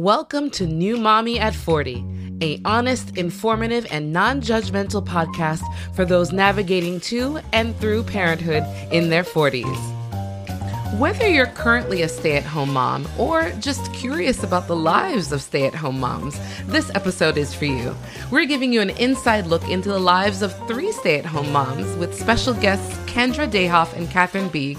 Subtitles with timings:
[0.00, 5.60] Welcome to New Mommy at 40, a honest, informative, and non-judgmental podcast
[5.94, 10.98] for those navigating to and through parenthood in their 40s.
[10.98, 15.42] Whether you're currently a stay at home mom or just curious about the lives of
[15.42, 17.94] stay at home moms, this episode is for you.
[18.30, 21.94] We're giving you an inside look into the lives of three stay at home moms
[21.98, 24.78] with special guests Kendra Dayhoff and Cathryn Bieg.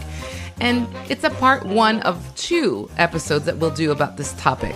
[0.60, 4.76] And it's a part one of two episodes that we'll do about this topic.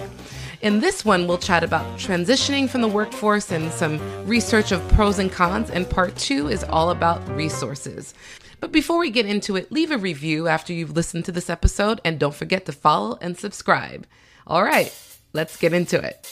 [0.61, 5.19] In this one, we'll chat about transitioning from the workforce and some research of pros
[5.19, 8.13] and cons, and part two is all about resources.
[8.59, 11.99] But before we get into it, leave a review after you've listened to this episode,
[12.05, 14.07] and don't forget to follow and subscribe.
[14.47, 14.93] All right,
[15.33, 16.27] let's get into it.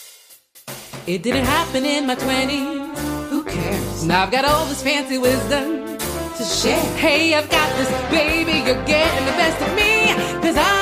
[1.05, 3.29] It didn't happen in my 20s.
[3.29, 4.05] Who cares?
[4.05, 5.97] Now I've got all this fancy wisdom
[6.37, 6.79] to share.
[6.97, 10.72] Hey, I've got this baby, you're getting the best of me, cause I'm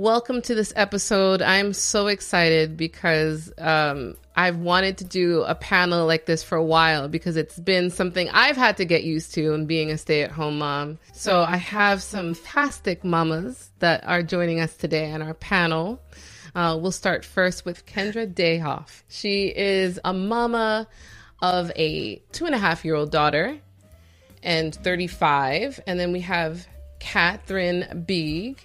[0.00, 1.42] Welcome to this episode.
[1.42, 6.64] I'm so excited because um, I've wanted to do a panel like this for a
[6.64, 10.22] while because it's been something I've had to get used to in being a stay
[10.22, 10.98] at home mom.
[11.12, 16.00] So I have some fantastic mamas that are joining us today on our panel.
[16.54, 19.02] Uh, we'll start first with Kendra Dayhoff.
[19.08, 20.88] She is a mama
[21.42, 23.58] of a two and a half year old daughter
[24.42, 25.78] and 35.
[25.86, 26.66] And then we have
[27.00, 28.56] Cathryn Bieg,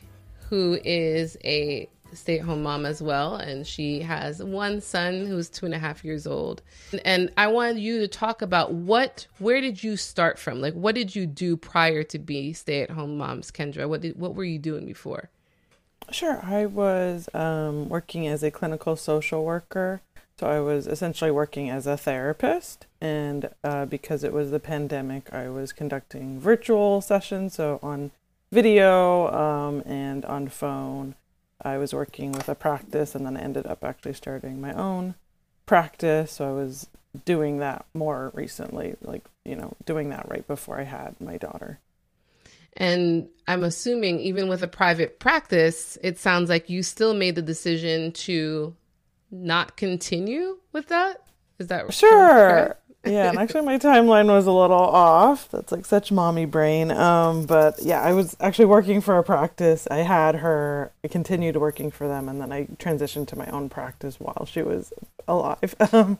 [0.49, 3.35] who is a stay at home mom as well.
[3.35, 6.61] And she has one son who's two and a half years old.
[7.03, 10.61] And I wanted you to talk about what, where did you start from?
[10.61, 13.87] Like, what did you do prior to be stay at home moms, Kendra?
[13.87, 15.29] What did, what were you doing before?
[16.11, 16.39] Sure.
[16.43, 20.01] I was um, working as a clinical social worker.
[20.39, 22.87] So I was essentially working as a therapist.
[23.01, 27.55] And uh, because it was the pandemic, I was conducting virtual sessions.
[27.55, 28.11] So on
[28.55, 31.15] video um, and on phone.
[31.61, 35.15] I was working with a practice and then I ended up actually starting my own
[35.65, 36.31] practice.
[36.31, 36.87] So I was
[37.25, 41.79] doing that more recently, like, you know, doing that right before I had my daughter.
[42.77, 47.41] And I'm assuming, even with a private practice, it sounds like you still made the
[47.41, 48.75] decision to
[49.31, 51.23] not continue with that.
[51.57, 52.77] Is that sure?
[53.05, 55.49] Yeah, and actually my timeline was a little off.
[55.51, 56.91] That's like such mommy brain.
[56.91, 59.87] Um, but yeah, I was actually working for a practice.
[59.89, 60.91] I had her.
[61.03, 64.61] I continued working for them, and then I transitioned to my own practice while she
[64.61, 64.93] was
[65.27, 65.75] alive.
[65.93, 66.17] Um,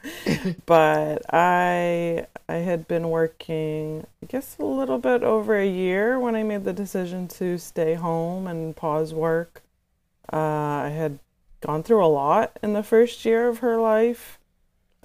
[0.66, 6.35] but I I had been working, I guess, a little bit over a year when
[6.35, 9.63] I made the decision to stay home and pause work.
[10.31, 11.19] Uh, I had
[11.62, 14.40] gone through a lot in the first year of her life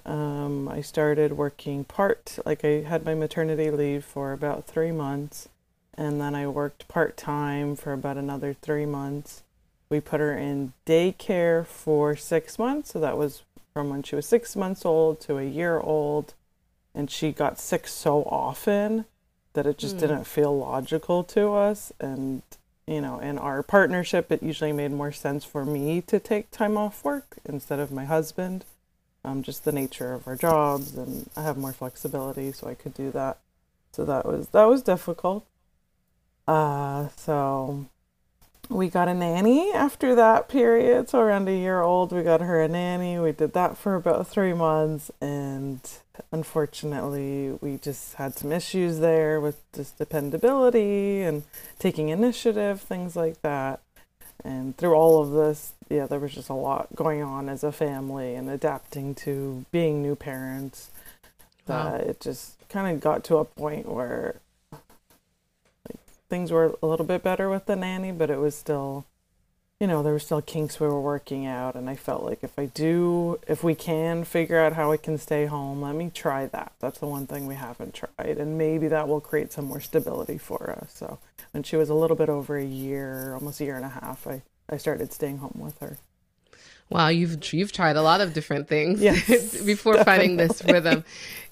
[0.05, 5.49] um, I started working part, like I had my maternity leave for about three months,
[5.95, 9.43] and then I worked part time for about another three months.
[9.89, 14.25] We put her in daycare for six months, so that was from when she was
[14.25, 16.33] six months old to a year old,
[16.95, 19.05] and she got sick so often
[19.53, 19.99] that it just mm.
[19.99, 21.91] didn't feel logical to us.
[21.99, 22.41] And
[22.87, 26.77] you know, in our partnership, it usually made more sense for me to take time
[26.77, 28.65] off work instead of my husband
[29.23, 32.93] um, just the nature of our jobs, and I have more flexibility, so I could
[32.93, 33.37] do that.
[33.91, 35.45] So that was that was difficult.
[36.47, 37.85] Uh, so
[38.69, 41.09] we got a nanny after that period.
[41.09, 43.19] So around a year old, we got her a nanny.
[43.19, 45.79] We did that for about three months, and
[46.31, 51.43] unfortunately, we just had some issues there with just dependability and
[51.79, 53.81] taking initiative, things like that.
[54.43, 57.71] And through all of this, yeah, there was just a lot going on as a
[57.71, 60.89] family and adapting to being new parents.
[61.65, 62.09] That wow.
[62.09, 64.35] it just kind of got to a point where
[64.71, 65.99] like,
[66.29, 69.05] things were a little bit better with the nanny, but it was still,
[69.79, 71.75] you know, there were still kinks we were working out.
[71.75, 75.17] And I felt like if I do, if we can figure out how I can
[75.17, 76.71] stay home, let me try that.
[76.79, 78.37] That's the one thing we haven't tried.
[78.37, 80.93] And maybe that will create some more stability for us.
[80.95, 81.19] So
[81.51, 84.25] when she was a little bit over a year, almost a year and a half,
[84.25, 85.97] I I started staying home with her.
[86.89, 90.03] Wow, you've you've tried a lot of different things yes, before definitely.
[90.03, 91.03] finding this rhythm.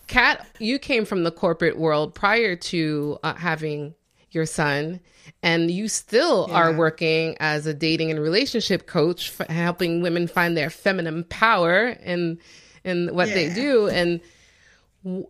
[0.08, 3.94] Kat, you came from the corporate world prior to uh, having
[4.32, 5.00] your son,
[5.42, 6.56] and you still yeah.
[6.56, 12.40] are working as a dating and relationship coach, helping women find their feminine power in
[12.84, 13.34] in what yeah.
[13.36, 13.88] they do.
[13.88, 14.20] And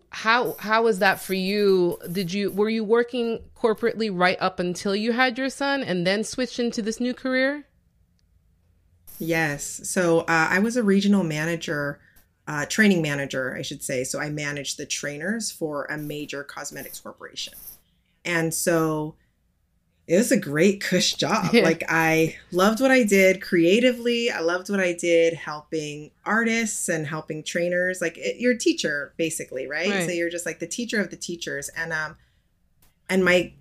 [0.10, 2.00] how how was that for you?
[2.12, 6.24] Did you were you working corporately right up until you had your son, and then
[6.24, 7.66] switched into this new career?
[9.20, 9.82] Yes.
[9.84, 12.00] So uh, I was a regional manager,
[12.48, 14.04] uh, training manager, I should say.
[14.04, 17.54] So I managed the trainers for a major cosmetics corporation.
[18.26, 19.16] And so
[20.08, 21.54] it was a great cush job.
[21.54, 24.32] like I loved what I did creatively.
[24.32, 28.02] I loved what I did helping artists and helping trainers.
[28.02, 29.90] Like it, you're a teacher basically, right?
[29.90, 30.06] right?
[30.06, 31.70] So you're just like the teacher of the teachers.
[31.70, 32.18] And um
[33.10, 33.54] and my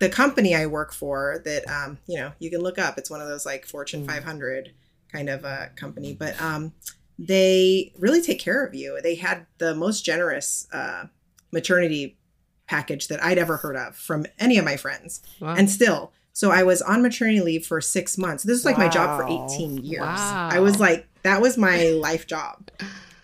[0.00, 2.98] the company I work for that um you know, you can look up.
[2.98, 4.06] It's one of those like Fortune mm.
[4.06, 4.72] 500
[5.14, 6.72] kind of a company, but um
[7.18, 8.98] they really take care of you.
[9.02, 11.04] They had the most generous uh
[11.52, 12.18] maternity
[12.66, 15.22] package that I'd ever heard of from any of my friends.
[15.40, 15.54] Wow.
[15.54, 18.42] And still, so I was on maternity leave for six months.
[18.42, 18.84] This is like wow.
[18.84, 20.00] my job for 18 years.
[20.00, 20.48] Wow.
[20.50, 22.70] I was like, that was my life job.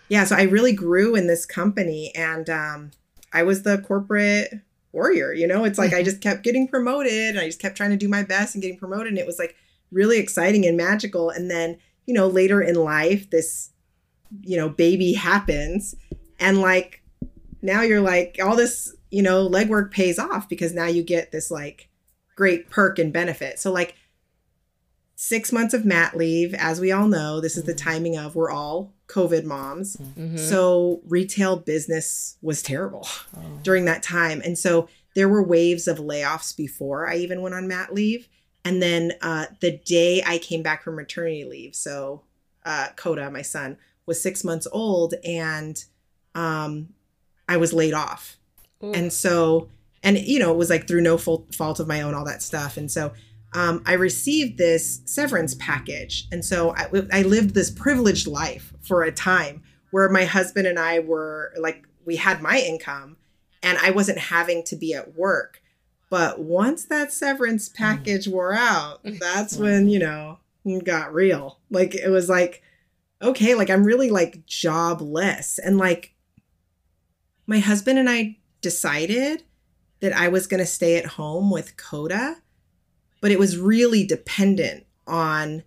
[0.09, 0.23] Yeah.
[0.23, 2.91] So I really grew in this company and um,
[3.33, 4.53] I was the corporate
[4.93, 5.33] warrior.
[5.33, 7.97] You know, it's like I just kept getting promoted and I just kept trying to
[7.97, 9.07] do my best and getting promoted.
[9.07, 9.55] And it was like
[9.91, 11.29] really exciting and magical.
[11.29, 13.71] And then, you know, later in life, this,
[14.41, 15.95] you know, baby happens.
[16.39, 17.03] And like,
[17.61, 21.51] now you're like, all this you know, legwork pays off because now you get this
[21.51, 21.89] like
[22.35, 23.59] great perk and benefit.
[23.59, 23.95] So like
[25.15, 27.89] six months of mat leave, as we all know, this is the mm-hmm.
[27.89, 29.97] timing of we're all COVID moms.
[29.97, 30.37] Mm-hmm.
[30.37, 33.05] So retail business was terrible
[33.37, 33.59] oh.
[33.61, 34.41] during that time.
[34.43, 38.29] And so there were waves of layoffs before I even went on mat leave.
[38.63, 42.23] And then uh, the day I came back from maternity leave, so
[42.63, 45.83] uh, Coda, my son, was six months old, and
[46.35, 46.89] um,
[47.49, 48.37] I was laid off.
[48.83, 48.91] Ooh.
[48.91, 49.69] And so,
[50.03, 52.77] and you know, it was like through no fault of my own, all that stuff.
[52.77, 53.13] And so,
[53.53, 56.27] um, I received this severance package.
[56.31, 60.79] And so I, I lived this privileged life for a time where my husband and
[60.79, 63.17] I were like, we had my income
[63.61, 65.60] and I wasn't having to be at work.
[66.11, 67.73] But once that severance mm.
[67.73, 70.37] package wore out, that's when, you know,
[70.83, 71.59] got real.
[71.71, 72.61] Like it was like,
[73.21, 75.57] okay, like I'm really like jobless.
[75.57, 76.13] And like
[77.47, 79.43] my husband and I decided
[80.01, 82.37] that I was going to stay at home with Coda,
[83.21, 85.63] but it was really dependent on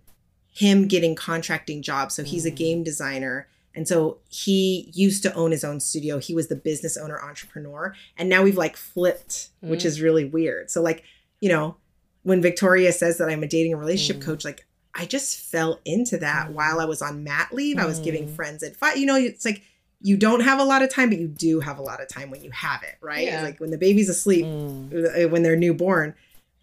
[0.53, 2.13] him getting contracting jobs.
[2.13, 2.55] So he's a mm.
[2.55, 3.47] game designer.
[3.75, 6.17] And so he used to own his own studio.
[6.17, 7.93] He was the business owner entrepreneur.
[8.17, 9.69] And now we've like flipped, mm.
[9.69, 10.71] which is really weird.
[10.71, 11.03] So, like,
[11.41, 11.75] you know,
[12.23, 14.25] when Victoria says that I'm a dating and relationship mm.
[14.25, 16.53] coach, like, I just fell into that mm.
[16.53, 17.77] while I was on mat leave.
[17.77, 18.35] I was giving mm.
[18.35, 18.95] friends advice.
[18.97, 19.61] You know, it's like
[20.01, 22.29] you don't have a lot of time, but you do have a lot of time
[22.29, 23.25] when you have it, right?
[23.25, 23.43] Yeah.
[23.43, 25.29] Like when the baby's asleep, mm.
[25.29, 26.15] when they're newborn,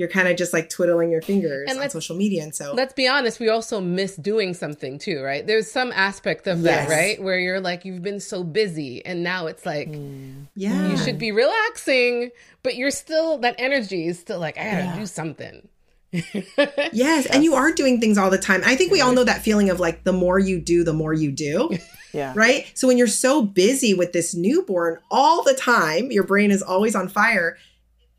[0.03, 2.43] you're kind of just like twiddling your fingers and on social media.
[2.43, 5.47] And so let's be honest, we also miss doing something too, right?
[5.47, 7.23] There's some aspect of that, right?
[7.23, 10.49] Where you're like, you've been so busy and now it's like, mm.
[10.57, 12.33] yeah, you should be relaxing,
[12.65, 14.99] but you're still, that energy is still like, I gotta yeah.
[14.99, 15.69] do something.
[16.93, 18.61] yes, and you are doing things all the time.
[18.67, 21.15] I think we all know that feeling of like the more you do, the more
[21.15, 21.71] you do.
[22.15, 22.35] Yeah.
[22.37, 22.71] Right?
[22.75, 26.95] So when you're so busy with this newborn all the time, your brain is always
[26.95, 27.57] on fire.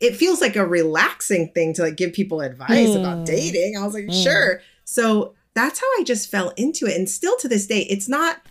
[0.00, 3.00] It feels like a relaxing thing to like give people advice mm.
[3.00, 3.76] about dating.
[3.78, 4.22] I was like, mm.
[4.22, 4.60] sure.
[4.84, 6.96] So that's how I just fell into it.
[6.96, 8.42] And still to this day, it's not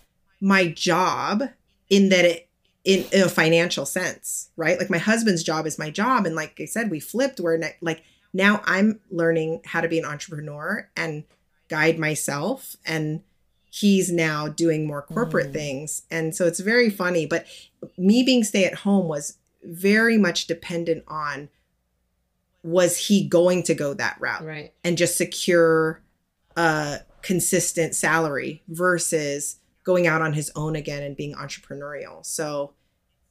[0.42, 1.44] my job
[1.90, 2.50] in that it
[2.84, 4.78] in, in a financial sense, right?
[4.78, 6.26] Like my husband's job is my job.
[6.26, 8.04] And like I said, we flipped where ne- like
[8.34, 11.24] now I'm learning how to be an entrepreneur and
[11.70, 13.22] guide myself and
[13.70, 15.54] he's now doing more corporate mm.
[15.54, 16.04] things.
[16.12, 17.26] And so it's very funny.
[17.26, 17.46] But
[17.98, 21.50] me being stay at home was very much dependent on
[22.64, 24.74] was he going to go that route right.
[24.84, 26.02] and just secure
[26.56, 32.26] a consistent salary versus going out on his own again and being entrepreneurial.
[32.26, 32.74] So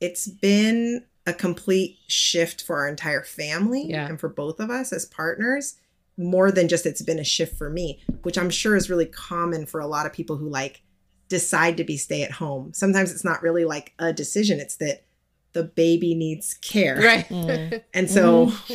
[0.01, 4.07] it's been a complete shift for our entire family yeah.
[4.07, 5.77] and for both of us as partners
[6.19, 9.65] more than just it's been a shift for me, which I'm sure is really common
[9.65, 10.83] for a lot of people who like
[11.29, 12.75] decide to be stay at home.
[12.75, 15.05] Sometimes it's not really like a decision, it's that
[15.53, 16.97] the baby needs care.
[16.97, 17.29] Right.
[17.29, 17.83] Mm.
[17.95, 18.75] and so mm-hmm.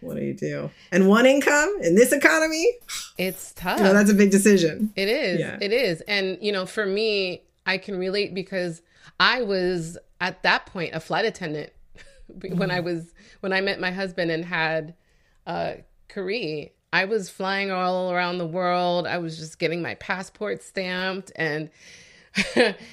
[0.06, 0.70] what do you do?
[0.92, 2.72] And one income in this economy?
[3.16, 3.78] It's tough.
[3.78, 4.92] You know, that's a big decision.
[4.96, 5.40] It is.
[5.40, 5.58] Yeah.
[5.60, 6.00] It is.
[6.02, 8.82] And you know, for me, I can relate because
[9.20, 11.72] I was at that point a flight attendant
[12.54, 12.84] when I mm.
[12.84, 14.94] was when I met my husband and had
[15.46, 15.74] uh
[16.08, 16.70] Career.
[16.90, 19.06] I was flying all around the world.
[19.06, 21.70] I was just getting my passport stamped and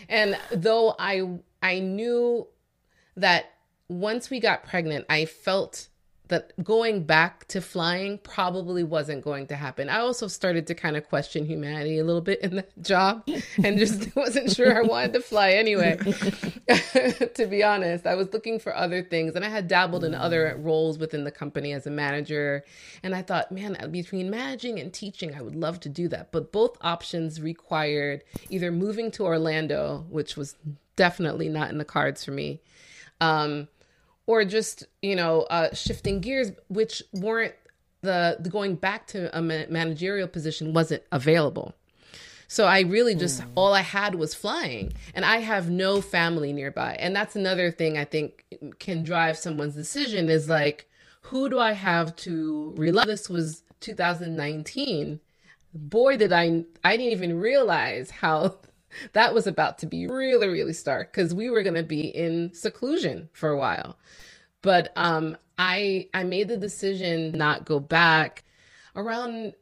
[0.09, 2.47] and though I I knew
[3.17, 3.53] that
[3.87, 5.87] once we got pregnant, I felt
[6.27, 9.89] that going back to flying probably wasn't going to happen.
[9.89, 13.27] I also started to kind of question humanity a little bit in that job
[13.63, 15.97] and just wasn't sure I wanted to fly anyway.
[15.97, 20.55] to be honest, I was looking for other things and I had dabbled in other
[20.59, 22.63] roles within the company as a manager.
[23.03, 26.31] And I thought, man, between managing and teaching, I would love to do that.
[26.31, 30.55] But both options required either moving to Orlando, which was
[30.95, 32.61] definitely not in the cards for me.
[33.21, 33.67] Um,
[34.27, 37.55] or just you know uh, shifting gears, which weren't
[38.01, 41.73] the, the going back to a managerial position wasn't available.
[42.47, 43.47] So I really just mm.
[43.55, 47.97] all I had was flying, and I have no family nearby, and that's another thing
[47.97, 48.45] I think
[48.79, 50.87] can drive someone's decision is like,
[51.21, 53.05] who do I have to rely?
[53.05, 55.19] This was 2019.
[55.73, 58.57] Boy, did I I didn't even realize how
[59.13, 62.53] that was about to be really really stark because we were going to be in
[62.53, 63.97] seclusion for a while.
[64.61, 68.43] But um, I I made the decision not go back
[68.95, 69.53] around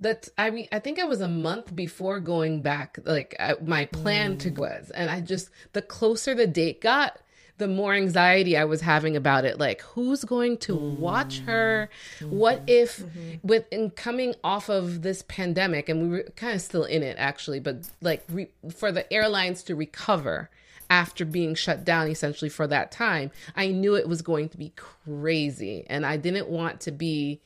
[0.00, 3.86] that I mean I think it was a month before going back like I, my
[3.86, 4.40] plan mm.
[4.40, 7.18] to was and I just the closer the date got
[7.58, 11.88] the more anxiety I was having about it like who's going to watch her
[12.20, 13.46] what if mm-hmm.
[13.46, 17.16] with in coming off of this pandemic and we were kind of still in it
[17.18, 20.50] actually but like re, for the airlines to recover
[20.88, 24.72] after being shut down essentially for that time I knew it was going to be
[24.76, 27.40] crazy and I didn't want to be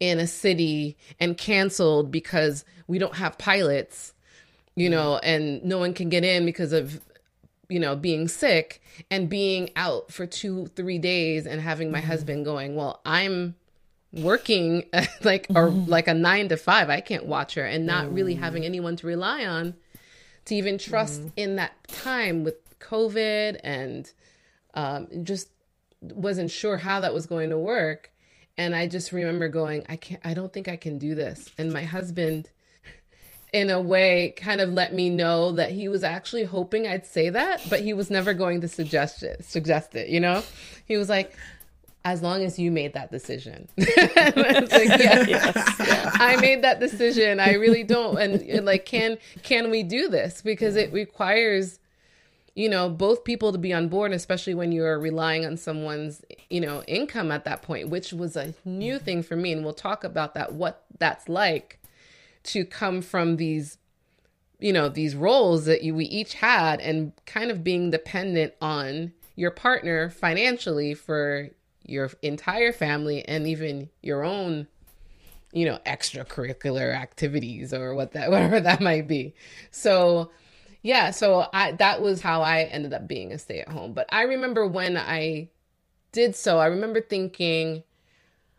[0.00, 4.14] in a city and canceled because we don't have pilots,
[4.76, 7.00] you know, and no one can get in because of,
[7.68, 12.08] you know, being sick and being out for two, three days and having my mm-hmm.
[12.08, 13.54] husband going, well, I'm
[14.12, 14.84] working
[15.22, 15.90] like or mm-hmm.
[15.90, 16.88] like a nine to five.
[16.90, 18.14] I can't watch her and not mm-hmm.
[18.14, 19.74] really having anyone to rely on
[20.46, 21.28] to even trust mm-hmm.
[21.36, 24.10] in that time with COVID and
[24.74, 25.48] um, just
[26.00, 28.12] wasn't sure how that was going to work
[28.58, 31.48] and I just remember going, I can't, I don't think I can do this.
[31.56, 32.50] And my husband,
[33.52, 37.30] in a way, kind of let me know that he was actually hoping I'd say
[37.30, 39.44] that, but he was never going to suggest it.
[39.44, 40.42] Suggest it, you know.
[40.86, 41.34] He was like,
[42.04, 43.68] as long as you made that decision.
[43.76, 46.10] like, yeah, yes, yeah.
[46.14, 47.40] I made that decision.
[47.40, 48.18] I really don't.
[48.18, 50.42] And, and like, can can we do this?
[50.42, 51.78] Because it requires
[52.54, 56.60] you know both people to be on board especially when you're relying on someone's you
[56.60, 60.02] know income at that point which was a new thing for me and we'll talk
[60.02, 61.78] about that what that's like
[62.48, 63.78] to come from these
[64.58, 69.12] you know these roles that you, we each had and kind of being dependent on
[69.36, 71.48] your partner financially for
[71.84, 74.66] your entire family and even your own
[75.52, 79.34] you know extracurricular activities or what that whatever that might be
[79.70, 80.30] so
[80.82, 83.92] yeah, so I that was how I ended up being a stay at home.
[83.92, 85.48] But I remember when I
[86.12, 87.82] did so, I remember thinking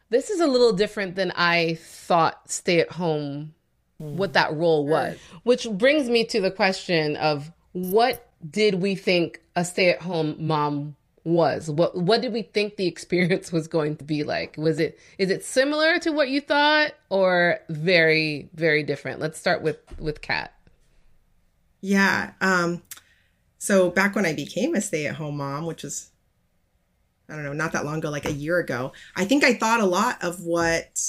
[0.10, 3.53] this is a little different than I thought stay at home
[4.00, 5.18] what that role was.
[5.44, 10.36] Which brings me to the question of what did we think a stay at home
[10.39, 11.70] mom was?
[11.70, 14.56] What what did we think the experience was going to be like?
[14.58, 19.20] Was it is it similar to what you thought or very very different?
[19.20, 20.53] Let's start with with Kat.
[21.82, 22.32] Yeah.
[22.41, 22.82] Um,
[23.58, 26.12] so back when I became a stay at home mom, which is
[27.29, 29.79] I don't know, not that long ago, like a year ago, I think I thought
[29.79, 31.00] a lot of what,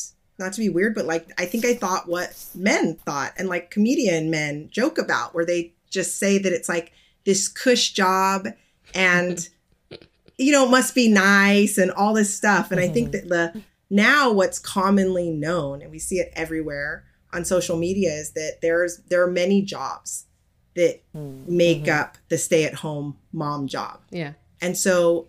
[0.40, 3.70] not to be weird, but like, I think I thought what men thought and like
[3.70, 6.92] comedian men joke about, where they just say that it's like
[7.24, 8.48] this cush job
[8.94, 9.48] and,
[10.38, 12.70] you know, must be nice and all this stuff.
[12.70, 12.90] And mm-hmm.
[12.90, 13.28] I think mm-hmm.
[13.28, 18.32] that the, now what's commonly known, and we see it everywhere on social media, is
[18.32, 20.26] that there's, there are many jobs
[20.74, 21.56] that mm-hmm.
[21.56, 24.00] make up the stay at home mom job.
[24.10, 24.32] Yeah.
[24.60, 25.28] And so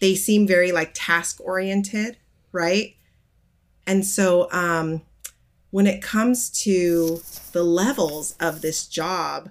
[0.00, 2.18] they seem very like task oriented,
[2.50, 2.96] right?
[3.86, 5.02] And so um,
[5.70, 7.20] when it comes to
[7.52, 9.50] the levels of this job,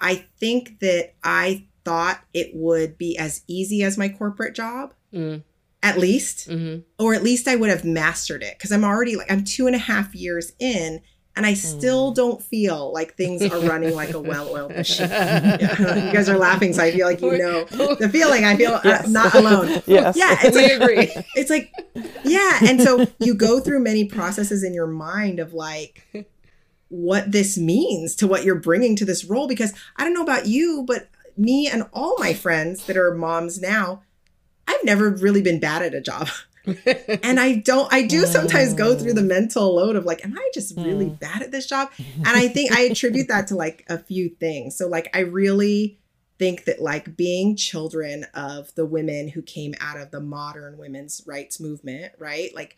[0.00, 4.94] I think that I thought it would be as easy as my corporate job.
[5.12, 5.42] Mm.
[5.82, 6.80] At least, mm-hmm.
[7.02, 9.74] or at least I would have mastered it because I'm already like, I'm two and
[9.74, 11.00] a half years in
[11.36, 12.16] and I still mm.
[12.16, 15.08] don't feel like things are running like a well-oiled machine.
[15.08, 16.06] Yeah.
[16.06, 18.44] you guys are laughing, so I feel like you know the feeling.
[18.44, 19.06] I feel uh, yes.
[19.06, 19.82] uh, not alone.
[19.90, 21.24] Yes, yeah, it's we like, agree.
[21.34, 21.72] It's like,
[22.24, 26.06] yeah, and so you go through many processes in your mind of like
[26.88, 29.48] what this means to what you're bringing to this role.
[29.48, 33.60] Because I don't know about you, but me and all my friends that are moms
[33.60, 34.02] now,
[34.68, 36.28] I've never really been bad at a job.
[37.22, 40.50] And I don't, I do sometimes go through the mental load of like, am I
[40.54, 41.90] just really bad at this job?
[41.98, 44.76] And I think I attribute that to like a few things.
[44.76, 45.98] So, like, I really
[46.38, 51.22] think that like being children of the women who came out of the modern women's
[51.26, 52.54] rights movement, right?
[52.54, 52.76] Like,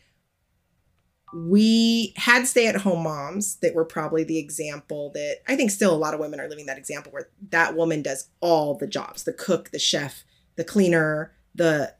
[1.35, 5.93] we had stay at home moms that were probably the example that I think still
[5.93, 9.23] a lot of women are living that example where that woman does all the jobs
[9.23, 10.23] the cook, the chef,
[10.55, 11.95] the cleaner, the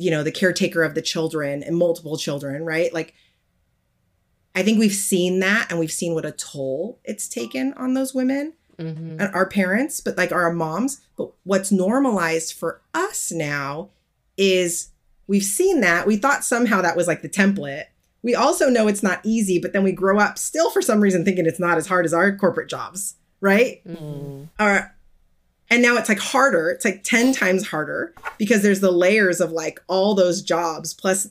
[0.00, 3.14] you know the caretaker of the children and multiple children right like
[4.54, 8.14] i think we've seen that and we've seen what a toll it's taken on those
[8.14, 9.20] women mm-hmm.
[9.20, 13.90] and our parents but like our moms but what's normalized for us now
[14.36, 14.90] is
[15.30, 16.08] we've seen that.
[16.08, 17.84] We thought somehow that was like the template.
[18.22, 21.24] We also know it's not easy, but then we grow up still for some reason
[21.24, 23.80] thinking it's not as hard as our corporate jobs, right?
[23.86, 24.48] Mm.
[24.58, 24.92] Or,
[25.70, 26.68] and now it's like harder.
[26.70, 31.28] It's like 10 times harder because there's the layers of like all those jobs plus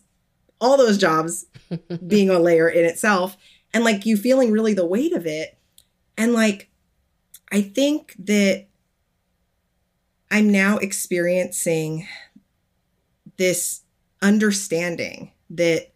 [0.62, 1.46] all those jobs
[2.08, 3.38] being a layer in itself
[3.74, 5.58] and like you feeling really the weight of it.
[6.17, 6.69] And like,
[7.51, 8.67] I think that
[10.31, 12.08] I'm now experiencing
[13.38, 13.81] this
[14.22, 15.91] understanding that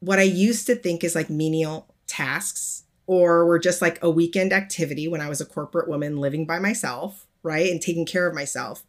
[0.00, 4.52] what I used to think is like menial tasks or were just like a weekend
[4.52, 7.70] activity when I was a corporate woman living by myself, right?
[7.70, 8.84] And taking care of myself.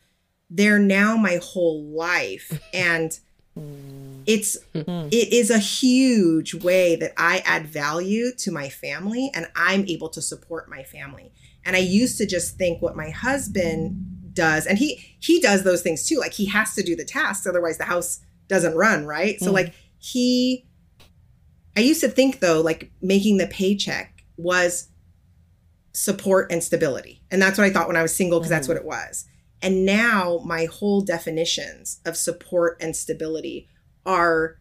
[0.50, 2.60] They're now my whole life.
[2.74, 3.18] And
[4.26, 5.08] it's hmm.
[5.12, 10.10] it is a huge way that I add value to my family and I'm able
[10.10, 11.32] to support my family.
[11.66, 15.82] And I used to just think what my husband does and he he does those
[15.82, 16.20] things too.
[16.20, 19.40] Like he has to do the tasks otherwise the house doesn't run, right?
[19.40, 19.56] So hmm.
[19.56, 20.67] like he
[21.78, 24.90] I used to think though like making the paycheck was
[25.94, 27.22] support and stability.
[27.30, 28.56] And that's what I thought when I was single because mm.
[28.56, 29.26] that's what it was.
[29.62, 33.68] And now my whole definitions of support and stability
[34.08, 34.58] are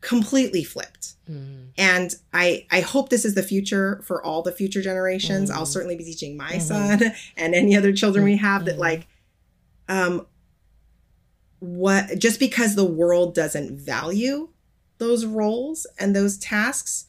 [0.00, 1.14] completely flipped.
[1.28, 1.70] Mm.
[1.76, 5.50] And I I hope this is the future for all the future generations.
[5.50, 5.54] Mm.
[5.54, 6.60] I'll certainly be teaching my mm-hmm.
[6.60, 8.80] son and any other children we have that mm-hmm.
[8.80, 9.08] like
[9.88, 10.24] um
[11.58, 14.48] what just because the world doesn't value
[15.00, 17.06] those roles and those tasks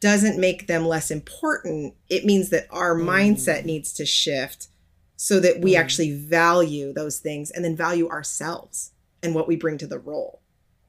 [0.00, 1.94] doesn't make them less important.
[2.08, 3.04] It means that our mm.
[3.04, 4.68] mindset needs to shift
[5.16, 5.78] so that we mm.
[5.78, 10.42] actually value those things and then value ourselves and what we bring to the role.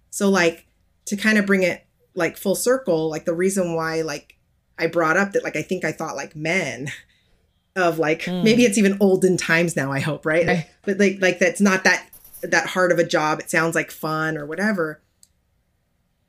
[0.09, 0.67] So like
[1.05, 4.37] to kind of bring it like full circle, like the reason why like
[4.77, 6.91] I brought up that like I think I thought like men
[7.75, 8.43] of like mm.
[8.43, 10.43] maybe it's even olden times now, I hope, right?
[10.43, 10.69] Okay.
[10.83, 12.07] But like like that's not that
[12.41, 13.39] that hard of a job.
[13.39, 15.01] It sounds like fun or whatever.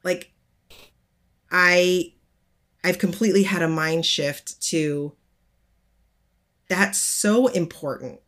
[0.02, 0.32] Like
[1.50, 2.14] I
[2.82, 5.12] I've completely had a mind shift to
[6.68, 8.20] that's so important.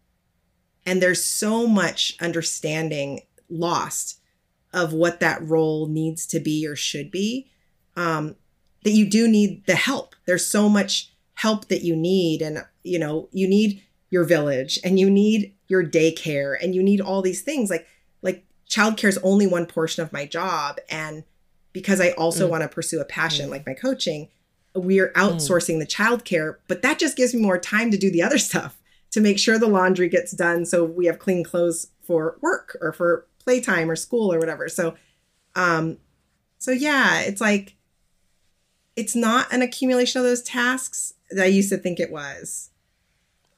[0.85, 4.19] And there's so much understanding lost
[4.73, 7.49] of what that role needs to be or should be
[7.95, 8.35] um,
[8.83, 10.17] that you do need the help.
[10.27, 12.43] There's so much help that you need.
[12.43, 17.01] And, you know, you need your village and you need your daycare and you need
[17.01, 17.71] all these things.
[17.71, 17.87] Like,
[18.23, 20.79] like childcare is only one portion of my job.
[20.89, 21.23] And
[21.73, 22.51] because I also mm.
[22.51, 23.51] want to pursue a passion mm.
[23.51, 24.29] like my coaching,
[24.75, 25.15] we're mm.
[25.15, 25.81] outsourcing mm.
[25.81, 28.79] the childcare, but that just gives me more time to do the other stuff
[29.11, 32.93] to make sure the laundry gets done so we have clean clothes for work or
[32.93, 34.69] for playtime or school or whatever.
[34.69, 34.95] So
[35.55, 35.99] um
[36.59, 37.77] so yeah, it's like
[38.97, 42.71] it's not an accumulation of those tasks that I used to think it was.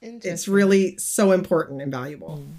[0.00, 2.38] It's really so important and valuable.
[2.42, 2.56] Mm.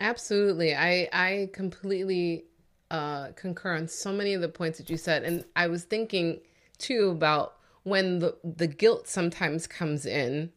[0.00, 0.74] Absolutely.
[0.74, 2.44] I I completely
[2.90, 5.22] uh concur on so many of the points that you said.
[5.24, 6.40] And I was thinking
[6.78, 10.50] too about when the the guilt sometimes comes in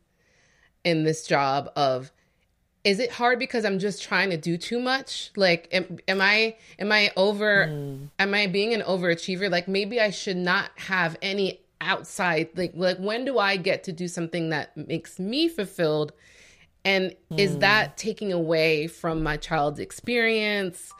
[0.83, 2.11] in this job of
[2.83, 5.31] is it hard because i'm just trying to do too much?
[5.35, 8.09] Like am, am i am i over mm.
[8.17, 9.51] am i being an overachiever?
[9.51, 13.91] Like maybe i should not have any outside like like when do i get to
[13.91, 16.13] do something that makes me fulfilled?
[16.85, 17.39] And mm.
[17.39, 20.93] is that taking away from my child's experience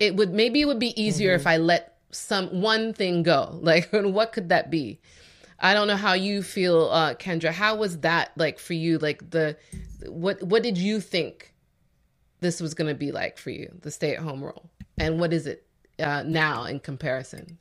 [0.00, 1.40] it would maybe it would be easier mm-hmm.
[1.40, 5.00] if i let some one thing go like what could that be
[5.58, 7.50] I don't know how you feel, uh, Kendra.
[7.50, 8.98] How was that like for you?
[8.98, 9.56] Like the
[10.06, 11.54] what what did you think
[12.40, 15.32] this was going to be like for you, the stay at home role, and what
[15.32, 15.66] is it
[15.98, 17.58] uh, now in comparison?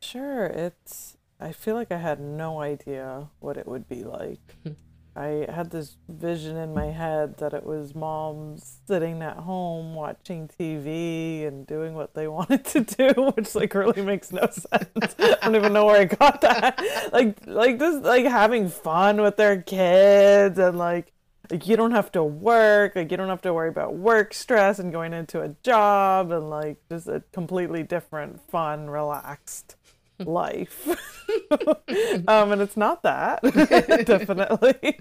[0.00, 1.16] Sure, it's.
[1.38, 4.56] I feel like I had no idea what it would be like.
[5.16, 10.46] I had this vision in my head that it was moms sitting at home watching
[10.46, 15.14] TV and doing what they wanted to do, which like really makes no sense.
[15.18, 16.82] I don't even know where I got that.
[17.12, 21.12] Like like just like having fun with their kids and like
[21.50, 24.78] like you don't have to work, like you don't have to worry about work stress
[24.78, 29.76] and going into a job and like just a completely different, fun, relaxed
[30.18, 30.88] life.
[32.28, 33.42] um, and it's not that,
[34.06, 35.00] definitely.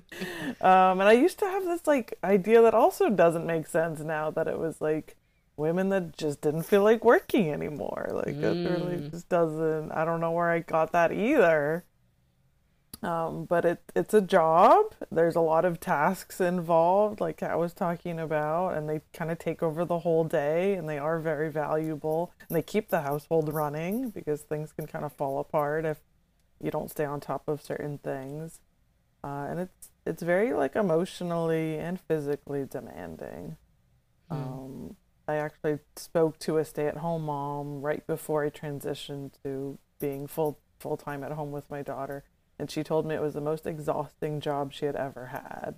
[0.62, 4.32] Um, and I used to have this like idea that also doesn't make sense now
[4.32, 5.15] that it was like
[5.58, 8.10] women that just didn't feel like working anymore.
[8.12, 8.43] Like mm.
[8.43, 9.91] it really just doesn't.
[9.91, 11.86] I don't know where I got that either.
[13.04, 14.94] Um, but it it's a job.
[15.12, 19.38] There's a lot of tasks involved, like I was talking about, and they kind of
[19.38, 22.32] take over the whole day, and they are very valuable.
[22.50, 26.00] And they keep the household running because things can kind of fall apart if
[26.62, 28.60] you don't stay on top of certain things.
[29.24, 33.58] Uh, and it's it's very like emotionally and physically demanding.
[34.30, 34.36] Hmm.
[34.36, 34.96] Um,
[35.28, 40.98] I actually spoke to a stay-at-home mom right before I transitioned to being full full
[40.98, 42.24] time at home with my daughter,
[42.60, 45.76] and she told me it was the most exhausting job she had ever had.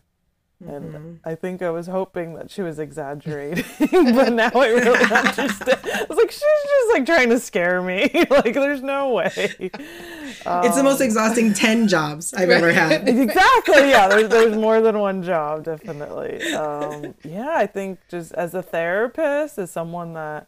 [0.60, 1.14] And Mm-hmm.
[1.24, 5.80] I think I was hoping that she was exaggerating, but now I really understand.
[5.84, 8.10] I was like, she's just like trying to scare me.
[8.32, 9.32] like, there's no way.
[9.38, 13.08] it's the most exhausting 10 jobs I've ever had.
[13.08, 18.54] exactly yeah there's, there's more than one job definitely um, yeah i think just as
[18.54, 20.48] a therapist as someone that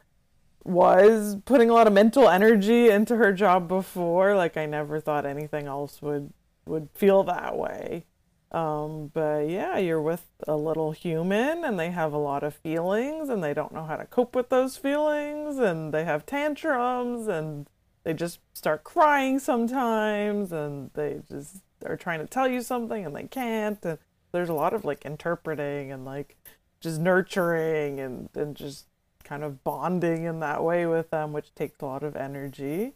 [0.63, 4.35] was putting a lot of mental energy into her job before.
[4.35, 6.33] Like i never thought anything else would
[6.65, 8.05] would feel that way.
[8.51, 13.29] Um, but yeah you're with a little human and they have a lot of feelings
[13.29, 17.69] and they don't know how to cope with those feelings and they have tantrums and
[18.03, 23.15] they just start crying sometimes and they just are trying to tell you something and
[23.15, 23.83] they can't.
[23.85, 23.99] And
[24.31, 26.37] there's a lot of like interpreting and like
[26.79, 28.85] just nurturing and and just
[29.29, 32.95] kind of bonding in that way with them which takes a lot of energy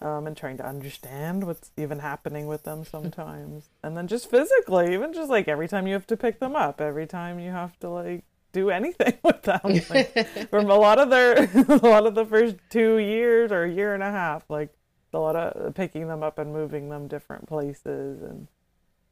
[0.00, 3.68] um, and trying to understand what's even happening with them sometimes.
[3.82, 6.80] And then just physically even just like every time you have to pick them up
[6.80, 11.10] every time you have to like do anything with them like, from a lot of
[11.10, 14.72] their a lot of the first two years or a year and a half like
[15.12, 18.48] a lot of picking them up and moving them different places and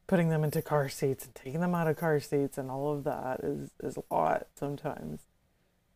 [0.06, 3.04] putting them into car seats and taking them out of car seats and all of
[3.04, 5.20] that is is a lot sometimes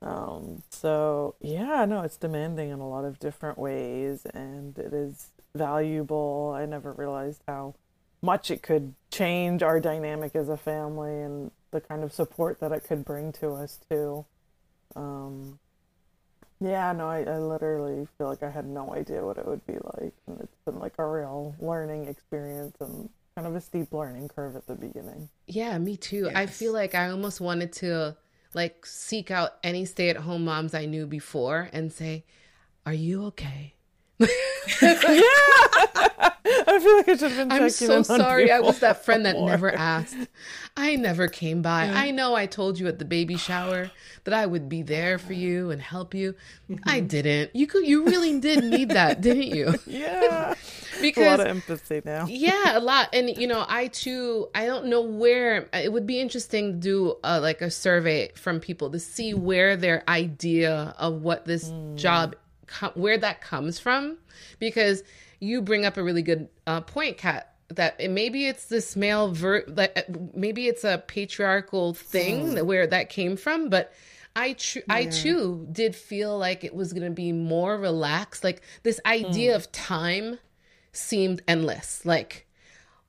[0.01, 5.31] um so yeah no it's demanding in a lot of different ways and it is
[5.55, 6.55] valuable.
[6.57, 7.75] I never realized how
[8.23, 12.73] much it could change our dynamic as a family and the kind of support that
[12.73, 14.25] it could bring to us too.
[14.97, 15.59] Um
[16.61, 19.75] yeah no I, I literally feel like i had no idea what it would be
[19.75, 23.09] like and it's been like a real learning experience and
[23.39, 25.29] kind of a steep learning curve at the beginning.
[25.47, 26.29] Yeah, me too.
[26.35, 28.17] I feel like I almost wanted to
[28.55, 32.25] like seek out any stay-at-home moms I knew before and say,
[32.87, 33.75] "Are you okay?"
[34.21, 34.27] I
[36.81, 38.51] feel like i should have been I'm so sorry.
[38.51, 39.49] I was that friend that more.
[39.49, 40.17] never asked.
[40.77, 41.87] I never came by.
[41.87, 43.91] I know I told you at the baby shower
[44.25, 46.35] that I would be there for you and help you.
[46.85, 47.55] I didn't.
[47.55, 49.75] You could you really did need that, didn't you?
[49.87, 50.55] yeah
[50.99, 54.67] a lot Because of empathy now yeah a lot and you know i too i
[54.67, 58.91] don't know where it would be interesting to do uh, like a survey from people
[58.91, 62.35] to see where their idea of what this job
[62.95, 64.19] where that comes from
[64.59, 65.03] because
[65.41, 69.63] you bring up a really good uh, point kat that maybe it's this male ver
[69.69, 70.03] like uh,
[70.35, 73.93] maybe it's a patriarchal thing that where that came from but
[74.39, 78.45] I tr- I too did feel like it was gonna be more relaxed.
[78.45, 80.39] Like this idea of time
[80.93, 82.07] seemed endless.
[82.07, 82.47] Like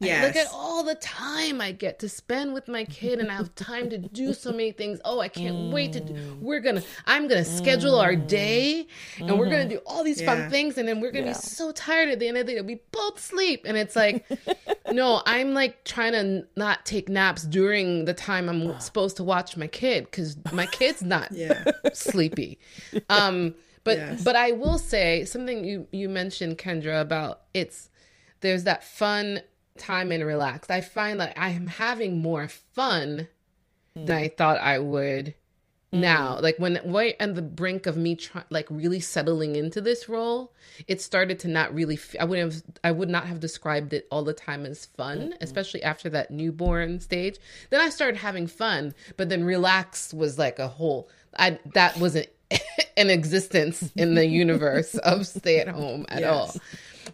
[0.01, 3.35] I look at all the time I get to spend with my kid and I
[3.35, 4.99] have time to do so many things.
[5.03, 6.39] Oh, I can't wait to do mm.
[6.39, 8.27] we're gonna I'm gonna schedule our mm.
[8.27, 8.88] day
[9.19, 9.69] and we're gonna mm-hmm.
[9.69, 10.35] do all these Yeah.
[10.35, 11.33] fun things and then we're gonna Yeah.
[11.33, 12.62] be so tired at the end of the day.
[12.62, 13.63] We both sleep.
[13.65, 14.25] And it's like
[14.91, 19.57] no, I'm like trying to not take naps during the time I'm supposed to watch
[19.57, 21.63] my kid because my kid's not Yeah.
[21.93, 22.59] sleepy.
[23.09, 24.23] Um, but Yes.
[24.23, 27.89] but I will say something you you mentioned, Kendra, about it's
[28.41, 29.41] there's that fun
[29.79, 30.69] time and relaxed.
[30.69, 33.27] I find that I am having more fun
[33.95, 35.35] than I thought I would
[35.93, 36.01] mm-hmm.
[36.01, 36.39] now.
[36.39, 40.53] Like when we're on the brink of me try, like really settling into this role,
[40.87, 41.95] it started to not really.
[41.95, 45.19] F- I would have I would not have described it all the time as fun,
[45.19, 45.31] mm-hmm.
[45.41, 47.37] especially after that newborn stage.
[47.69, 51.09] Then I started having fun, but then relax was like a whole.
[51.37, 52.27] I that wasn't
[52.97, 56.29] an existence in the universe of stay at home at Yes.
[56.29, 56.55] all.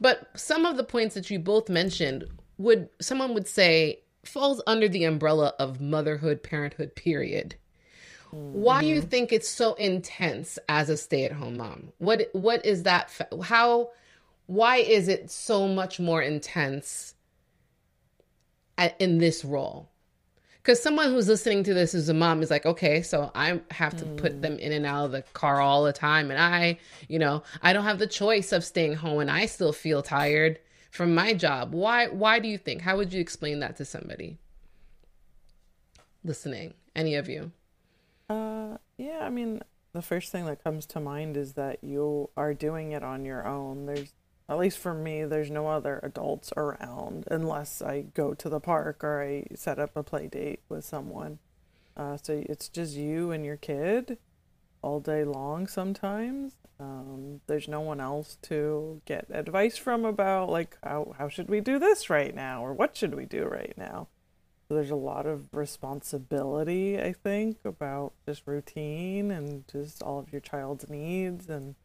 [0.01, 2.25] But some of the points that you both mentioned
[2.57, 7.55] would someone would say falls under the umbrella of motherhood, parenthood, period.
[8.31, 9.07] Why do you mm-hmm.
[9.07, 11.93] think it's so intense as a stay-at-home mom?
[11.99, 13.09] What what is that
[13.43, 13.91] how
[14.47, 17.15] why is it so much more intense
[18.77, 19.89] at, in this role?
[20.57, 23.95] Because someone who's listening to this as a mom is like, okay, so I have
[23.97, 24.41] to put mm.
[24.41, 26.31] them in and out of the car all the time.
[26.31, 29.71] And I, you know, I don't have the choice of staying home and I still
[29.71, 30.59] feel tired
[30.95, 31.73] from my job.
[31.73, 32.81] Why, why do you think?
[32.81, 34.37] How would you explain that to somebody
[36.23, 36.73] listening?
[36.95, 37.51] Any of you?
[38.29, 39.61] Uh, yeah, I mean,
[39.93, 43.45] the first thing that comes to mind is that you are doing it on your
[43.45, 43.85] own.
[43.85, 44.13] There's,
[44.47, 49.03] at least for me, there's no other adults around unless I go to the park
[49.03, 51.39] or I set up a play date with someone.
[51.97, 54.17] Uh, so it's just you and your kid
[54.85, 56.53] all day long sometimes.
[56.79, 61.59] Um, there's no one else to get advice from about, like, how, how should we
[61.59, 64.09] do this right now or what should we do right now?
[64.67, 70.31] So there's a lot of responsibility, I think, about just routine and just all of
[70.31, 71.75] your child's needs and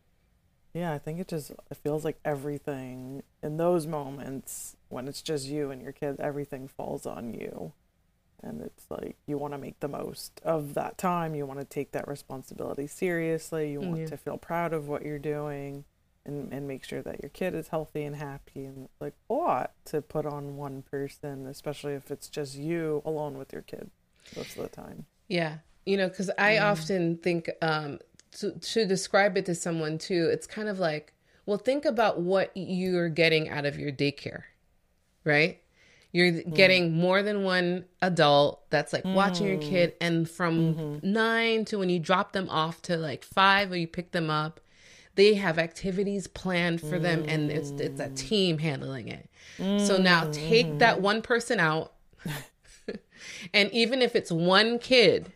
[0.75, 5.47] yeah, I think it just it feels like everything in those moments when it's just
[5.47, 7.73] you and your kids, everything falls on you.
[8.43, 11.35] And it's like you want to make the most of that time.
[11.35, 13.73] You want to take that responsibility seriously.
[13.73, 14.07] You want Yeah.
[14.07, 15.85] to feel proud of what you're doing
[16.25, 19.73] and, and make sure that your kid is healthy and happy and like a lot
[19.87, 23.91] to put on one person, especially if it's just you alone with your kid
[24.37, 25.07] most of the time.
[25.29, 25.59] Yeah.
[25.87, 27.99] You know, because I often think um,
[28.39, 31.13] to, to describe it to someone too, it's kind of like,
[31.47, 34.43] well, think about what you're getting out of your daycare,
[35.25, 35.61] right?
[36.13, 36.55] You're mm.
[36.55, 39.69] getting more than one adult that's like watching your mm.
[39.69, 41.13] kid, and from mm-hmm.
[41.13, 44.61] nine to when you drop them off to like five or you pick them up,
[45.15, 48.17] they have activities planned for them, and it's it's a mm.
[48.17, 49.29] team handling it.
[49.59, 51.93] So now take that one person out,
[53.55, 55.33] and even if it's one kid,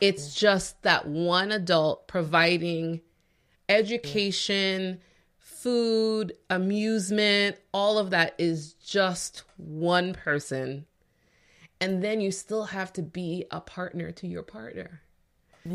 [0.00, 3.00] it's just that one adult providing
[3.68, 5.00] education,
[5.62, 10.86] food, amusement, all of that is just one person.
[11.80, 15.02] And then you still have to be a partner to your partner.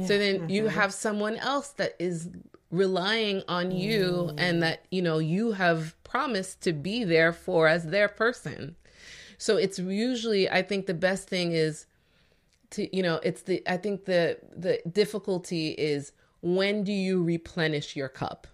[0.08, 0.80] So then you mm-hmm.
[0.80, 2.30] have someone else that is
[2.72, 7.86] relying on you and that, you know, you have promised to be there for as
[7.86, 8.76] their person.
[9.38, 11.86] So it's usually I think the best thing is
[12.72, 17.96] to you know, it's the I think the the difficulty is when do you replenish
[17.96, 18.48] your cup?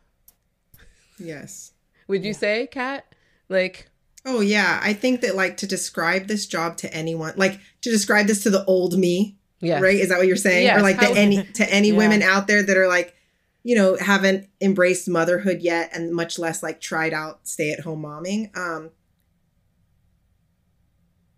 [1.19, 1.73] Yes.
[2.07, 3.05] Would you say, Kat?
[3.49, 3.89] Like
[4.25, 8.27] Oh yeah, I think that like to describe this job to anyone, like to describe
[8.27, 9.79] this to the old me, yeah.
[9.79, 9.95] right?
[9.95, 10.65] Is that what you're saying?
[10.65, 11.97] Yes, or like how- to any to any Yeah.
[11.97, 13.15] women out there that are like,
[13.63, 18.01] you know, haven't embraced motherhood yet and much less like tried out stay at home
[18.03, 18.55] momming.
[18.57, 18.91] Um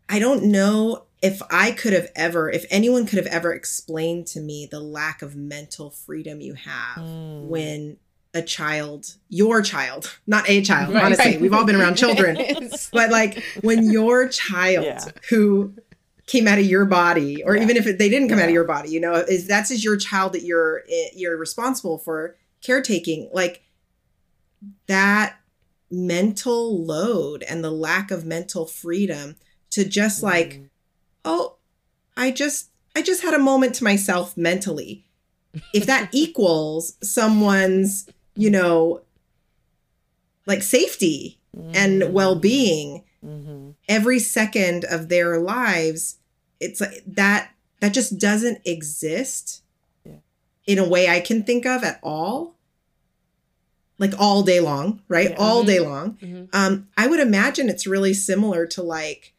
[0.10, 4.40] I don't know if I could have ever, if anyone could have ever explained to
[4.42, 7.46] me the lack of mental freedom you have Mm.
[7.48, 7.98] when
[8.34, 11.04] a child, your child, not a child, Right.
[11.04, 12.38] honestly, we've all been around children,
[12.94, 15.04] but like when your child Yeah.
[15.30, 15.74] who
[16.28, 17.64] came out of your body or Yeah.
[17.64, 19.98] even if they didn't come out of your body you know is that's just your
[19.98, 23.64] child that you're you're responsible for caretaking like
[24.88, 25.36] that
[25.90, 29.36] mental load and the lack of mental freedom
[29.72, 30.24] to just mm.
[30.24, 30.62] like
[31.26, 31.58] oh
[32.16, 35.06] i just i just had a moment to myself mentally
[35.74, 38.08] if that equals someone's
[38.42, 39.02] you know
[40.46, 41.40] like safety
[41.74, 43.72] and well-being Mm-hmm.
[43.88, 46.18] every second of their lives
[46.60, 49.62] it's like that that just doesn't exist
[50.04, 50.14] Yeah.
[50.66, 52.56] in a way i can think of at all
[54.00, 55.36] like all day long right Yeah.
[55.38, 55.68] all Mhm.
[55.68, 56.50] day long Mhm.
[56.52, 59.36] um i would imagine it's really similar to like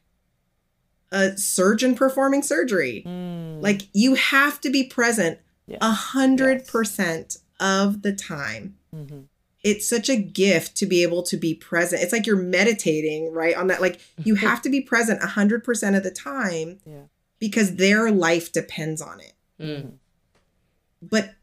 [1.11, 3.61] a surgeon performing surgery Mm.
[3.62, 5.41] like you have to be present
[5.81, 9.24] a hundred percent of the time Mhm.
[9.64, 12.02] it's such a gift to be able to be present.
[12.02, 13.55] It's like you're meditating, right?
[13.57, 17.02] On that, like you have to be present 100% of the time Yeah.
[17.38, 19.33] because their life depends on it.
[19.61, 19.92] Mm.
[21.00, 21.35] But,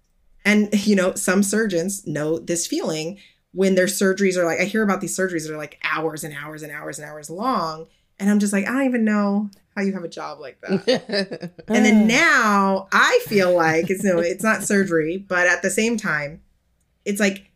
[0.46, 3.20] and you know, some surgeons know this feeling
[3.54, 6.34] when their surgeries are like, I hear about these surgeries that are like hours and
[6.36, 7.88] hours and hours and hours long.
[8.20, 11.52] And I'm just like, I don't even know how you have a job like that.
[11.68, 15.96] And then now I feel like it's no, it's not surgery, but at the same
[15.98, 16.42] time,
[17.06, 17.52] it's like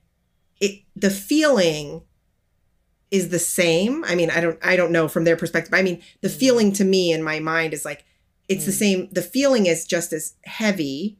[0.59, 2.03] it the feeling
[3.11, 4.03] is the same.
[4.05, 5.73] I mean, I don't I don't know from their perspective.
[5.73, 6.35] I mean, the mm.
[6.35, 8.05] feeling to me in my mind is like
[8.49, 8.75] it's the mm.
[8.75, 9.09] same.
[9.11, 11.17] The feeling is just as heavy,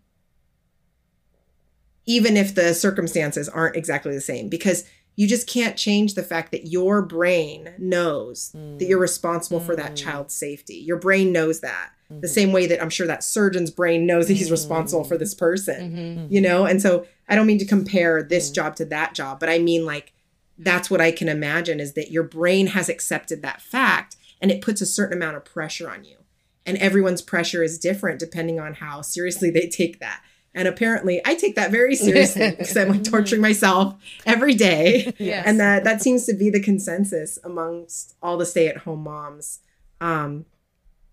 [2.06, 6.52] even if the circumstances aren't exactly the same, because you just can't change the fact
[6.52, 9.04] that your brain knows that you're mm.
[9.04, 9.98] responsible for that mm.
[9.98, 10.76] child's safety.
[10.76, 11.92] Your brain knows that.
[12.10, 12.34] The mm-hmm.
[12.34, 15.20] same way that I'm sure that surgeon's brain knows that he's responsible for mm.
[15.20, 16.34] this person, mm-hmm.
[16.34, 16.66] you know?
[16.66, 19.86] And so I don't mean to compare this job to that job, but I mean
[19.86, 20.14] like
[20.58, 24.62] that's what I can imagine is that your brain has accepted that fact and it
[24.62, 26.18] puts a certain amount of pressure on you.
[26.66, 30.22] And everyone's pressure is different depending on how seriously they take that.
[30.56, 35.14] And apparently I take that very seriously because I'm like torturing myself every day.
[35.20, 35.46] Yes.
[35.48, 39.60] And that that seems to be the consensus amongst all the stay-at-home moms
[40.02, 40.46] um,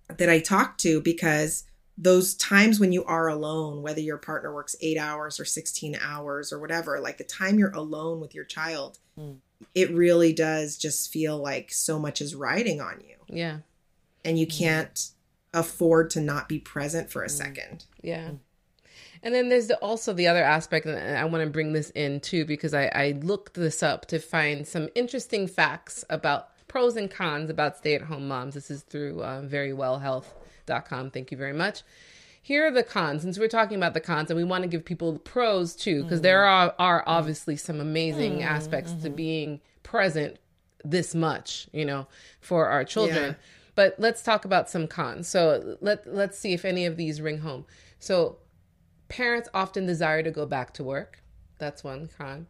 [0.09, 1.65] that I talk to because
[1.97, 6.53] those times when you are alone, whether your partner works eight hours or 16 hours
[6.53, 9.37] or whatever, like the time you're alone with your child, Mm.
[9.75, 13.17] it really does just feel like so much is riding on you.
[13.29, 13.59] yeah.
[14.25, 15.09] And you can't
[15.53, 17.31] afford to not be present for a Mm.
[17.31, 17.85] second.
[18.03, 18.31] Yeah.
[19.23, 22.21] And then there's the, also the other aspect, and I want to bring this in
[22.21, 27.11] too, because I, I looked this up to find some interesting facts about pros and
[27.11, 28.55] cons about stay at home moms.
[28.55, 31.11] This is through uh, verywellhealth.com.
[31.11, 31.83] Thank you very much.
[32.43, 34.85] Here are the cons, since we're talking about the cons, and we want to give
[34.85, 36.25] people the pros too, because mm.
[36.25, 38.45] there are, are obviously some amazing mm.
[38.45, 39.03] aspects mm-hmm.
[39.03, 40.39] to being present
[40.83, 42.07] this much, you know,
[42.41, 43.33] for our children.
[43.33, 43.35] Yeah.
[43.75, 45.29] But let's talk about some cons.
[45.29, 47.67] So let let's see if any of these ring home.
[47.99, 48.39] So
[49.11, 51.23] parents often desire to go back to work.
[51.59, 52.47] That's one con.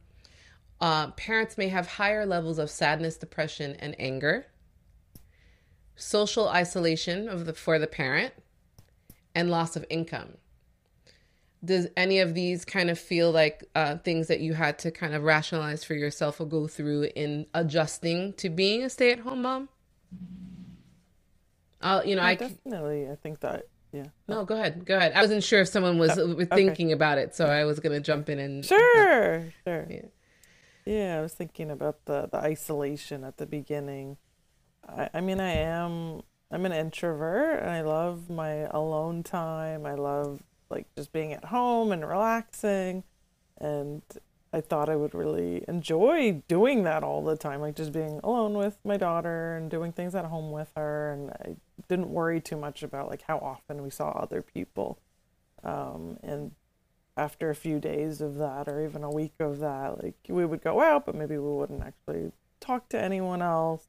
[0.81, 4.47] Uh, parents may have higher levels of sadness, depression, and anger.
[5.97, 8.33] Social isolation of the for the parent,
[9.35, 10.37] and loss of income.
[11.63, 15.15] Does any of these kind of feel like uh, things that you had to kind
[15.15, 19.69] of rationalize for yourself or go through in adjusting to being a stay-at-home mom?
[21.83, 23.11] Uh, you know, yeah, I definitely.
[23.11, 24.07] I think that yeah.
[24.29, 24.85] No, go ahead.
[24.85, 25.13] Go ahead.
[25.15, 26.93] I wasn't sure if someone was oh, thinking okay.
[26.93, 28.65] about it, so I was going to jump in and.
[28.65, 29.87] Sure, uh, sure.
[29.91, 30.07] Yeah.
[30.87, 34.17] yeah, I was thinking about the the isolation at the beginning.
[34.89, 39.87] I, I mean, I am I'm an introvert, and I love my alone time.
[39.87, 43.05] I love like just being at home and relaxing,
[43.59, 44.03] and
[44.53, 48.55] I thought I would really enjoy doing that all the time, like just being alone
[48.55, 51.13] with my daughter and doing things at home with her.
[51.13, 51.57] And I
[51.89, 54.99] didn't worry too much about like how often we saw other people.
[55.63, 56.53] Um, and
[57.17, 60.63] after a few days of that, or even a week of that, like we would
[60.63, 63.87] go out, but maybe we wouldn't actually talk to anyone else.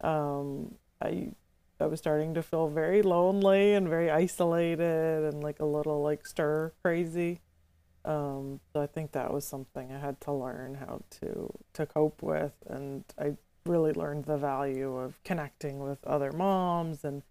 [0.00, 1.32] Um, I
[1.80, 6.26] I was starting to feel very lonely and very isolated and like a little like
[6.26, 7.40] stir crazy.
[8.04, 12.22] Um, so I think that was something I had to learn how to to cope
[12.22, 17.22] with, and I really learned the value of connecting with other moms and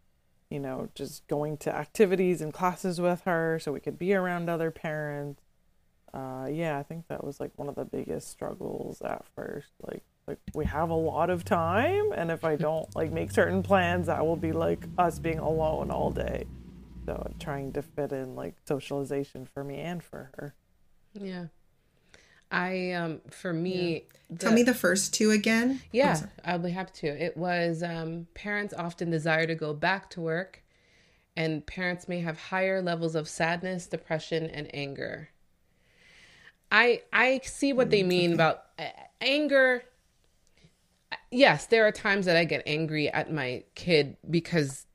[0.50, 4.50] you know just going to activities and classes with her so we could be around
[4.50, 5.42] other parents.
[6.14, 9.72] Uh, yeah, I think that was like one of the biggest struggles at first.
[9.82, 13.62] Like like we have a lot of time, and if I don't like make certain
[13.64, 16.46] plans, that will be like us being alone all day.
[17.06, 20.54] So trying to fit in like socialization for me and for her.
[21.14, 21.46] Yeah.
[22.52, 24.00] I um for me yeah.
[24.30, 25.82] the, Tell me the first two again.
[25.92, 27.08] Yeah, I'll be happy to.
[27.08, 30.62] It was um parents often desire to go back to work
[31.36, 35.30] and parents may have higher levels of sadness, depression and anger.
[36.72, 38.86] I I see what they mean about uh,
[39.20, 39.84] anger.
[41.30, 44.86] Yes, there are times that I get angry at my kid because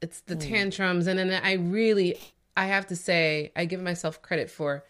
[0.00, 0.48] it's the mm.
[0.48, 2.18] tantrums and then I really
[2.56, 4.84] I have to say I give myself credit for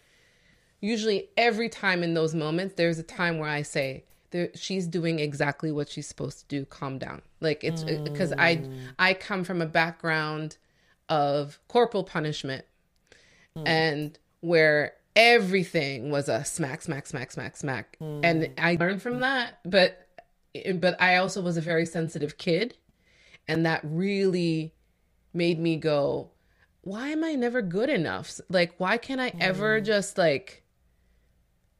[0.85, 4.05] usually every time in those moments, there's a time where I say,
[4.53, 6.65] she's doing exactly what she's supposed to do.
[6.65, 7.21] Calm down.
[7.41, 8.39] Like it's because mm.
[8.39, 10.57] I I come from a background
[11.09, 12.65] of corporal punishment,
[13.57, 13.63] mm.
[13.65, 18.19] and where everything was a smack, smack, smack, smack, smack, mm.
[18.23, 19.59] and I learned from that.
[19.63, 20.07] But
[20.75, 22.77] but I also was a very sensitive kid,
[23.47, 24.73] and that really
[25.33, 26.31] made me go,
[26.81, 28.39] why am I never good enough?
[28.49, 29.85] Like why can't I ever mm.
[29.85, 30.64] just like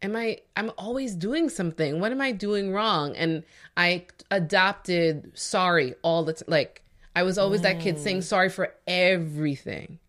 [0.02, 2.00] am I I'm always doing something.
[2.00, 3.16] What am I doing wrong?
[3.16, 3.44] And
[3.78, 6.46] I adopted sorry all the time.
[6.48, 6.84] Like
[7.16, 7.64] I was always mm.
[7.64, 10.00] that kid saying sorry for everything.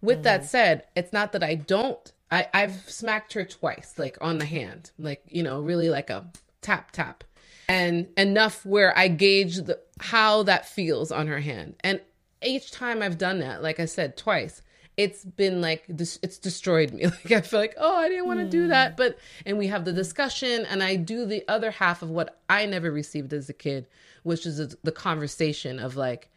[0.00, 0.24] With mm.
[0.24, 4.44] that said, it's not that I don't I, I've smacked her twice, like on the
[4.44, 7.24] hand, like, you know, really like a tap tap.
[7.68, 11.76] And enough where I gauge the, how that feels on her hand.
[11.80, 12.00] And
[12.42, 14.62] each time I've done that, like I said, twice,
[14.98, 17.04] it's been like this it's destroyed me.
[17.24, 18.50] Like i feel like oh i didn't want to mm.
[18.50, 18.96] do that.
[18.98, 22.66] But and we have the discussion and i do the other half of what i
[22.66, 23.86] never received as a kid
[24.24, 26.28] which is the conversation of like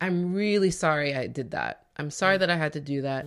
[0.00, 3.26] i'm really sorry i did that I'm sorry that I had to do that.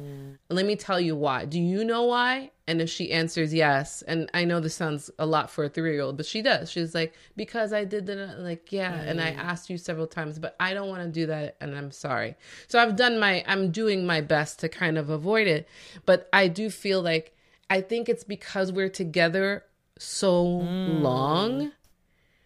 [0.49, 1.45] Let me tell you why.
[1.45, 2.51] Do you know why?
[2.67, 5.93] And if she answers yes, and I know this sounds a lot for a three
[5.93, 6.71] year old, but she does.
[6.71, 8.93] She's like, because I did that, like, yeah.
[8.93, 11.91] And I asked you several times, but I don't want to do that, and I'm
[11.91, 12.35] sorry.
[12.67, 15.67] So I've done my, I'm doing my best to kind of avoid it.
[16.05, 17.35] But I do feel like,
[17.69, 19.65] I think it's because we're together
[19.99, 21.01] so mm.
[21.01, 21.71] long.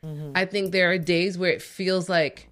[0.04, 0.32] Mm-hmm.
[0.36, 2.50] I think there are days where it feels like,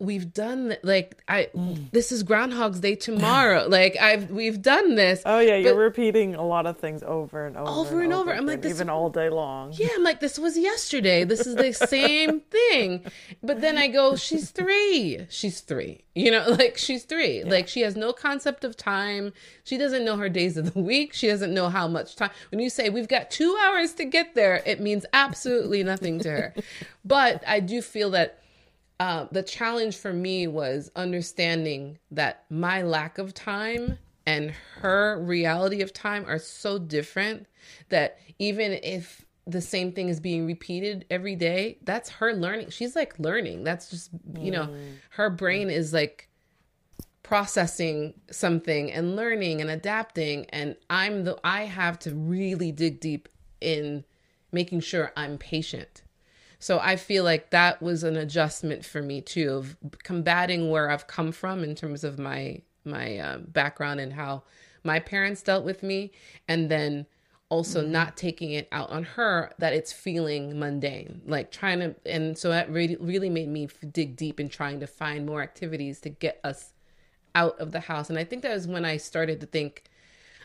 [0.00, 1.90] we've done like I mm.
[1.90, 3.66] this is Groundhog's Day tomorrow.
[3.68, 5.22] like I've we've done this.
[5.26, 8.32] Oh yeah, you're repeating a lot of things over and over, over and, and over.
[8.32, 9.72] I'm like this, even all day long.
[9.74, 11.24] Yeah, I'm like this was yesterday.
[11.24, 13.04] This is the same thing.
[13.42, 15.26] But then I go, she's three.
[15.28, 16.04] She's three.
[16.14, 17.40] You know, like she's three.
[17.40, 17.50] Yeah.
[17.50, 19.32] Like she has no concept of time.
[19.64, 21.12] She doesn't know her days of the week.
[21.12, 22.30] She doesn't know how much time.
[22.50, 26.30] When you say we've got two hours to get there, it means absolutely nothing to
[26.30, 26.54] her.
[27.04, 28.38] but I do feel that
[29.00, 35.80] uh, the challenge for me was understanding that my lack of time and her reality
[35.82, 37.46] of time are so different
[37.88, 42.68] that even if the same thing is being repeated every day, that's her learning.
[42.70, 43.64] She's like learning.
[43.64, 44.96] That's just, you know, Mm.
[45.10, 46.28] her brain is like
[47.22, 53.28] processing something and learning and adapting and I'm the I have to really dig deep
[53.60, 54.04] in
[54.50, 56.02] making sure I'm patient.
[56.58, 61.06] So I feel like that was an adjustment for me too of combating where I've
[61.06, 64.42] come from in terms of my my uh, background and how
[64.82, 66.10] my parents dealt with me
[66.46, 67.06] and then
[67.50, 72.36] also not taking it out on her that it's feeling mundane like trying to and
[72.36, 76.08] so that really really made me dig deep in trying to find more activities to
[76.08, 76.72] get us
[77.34, 78.10] out of the house.
[78.10, 79.84] And i think that was when i started to think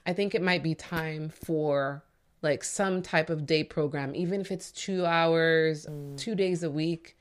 [0.05, 2.03] i think it might be time for
[2.43, 5.87] like some type of day program even if it's 2 hours
[6.17, 7.17] 2 days a week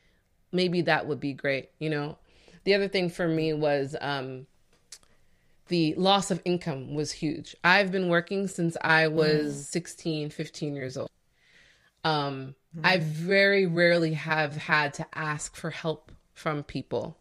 [0.53, 2.19] maybe that would be great you know
[2.65, 4.47] the other thing for me was um
[5.69, 7.57] the loss of income was huge.
[7.65, 11.09] I've been working since I was 16, 15 years old.
[12.05, 12.55] Um,
[12.85, 17.17] I very rarely have had to ask for help from people.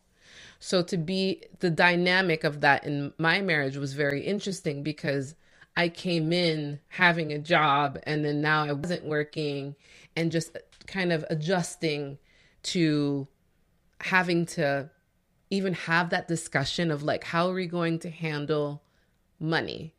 [0.59, 5.35] So to be the dynamic of that in my marriage was very interesting because
[5.75, 9.75] I came in having a job and then now I wasn't working
[10.15, 10.57] and just
[10.87, 12.17] kind of adjusting
[12.63, 13.27] to
[14.01, 14.89] having to
[15.49, 18.81] even have that discussion of like how are we going to handle
[19.39, 19.93] money?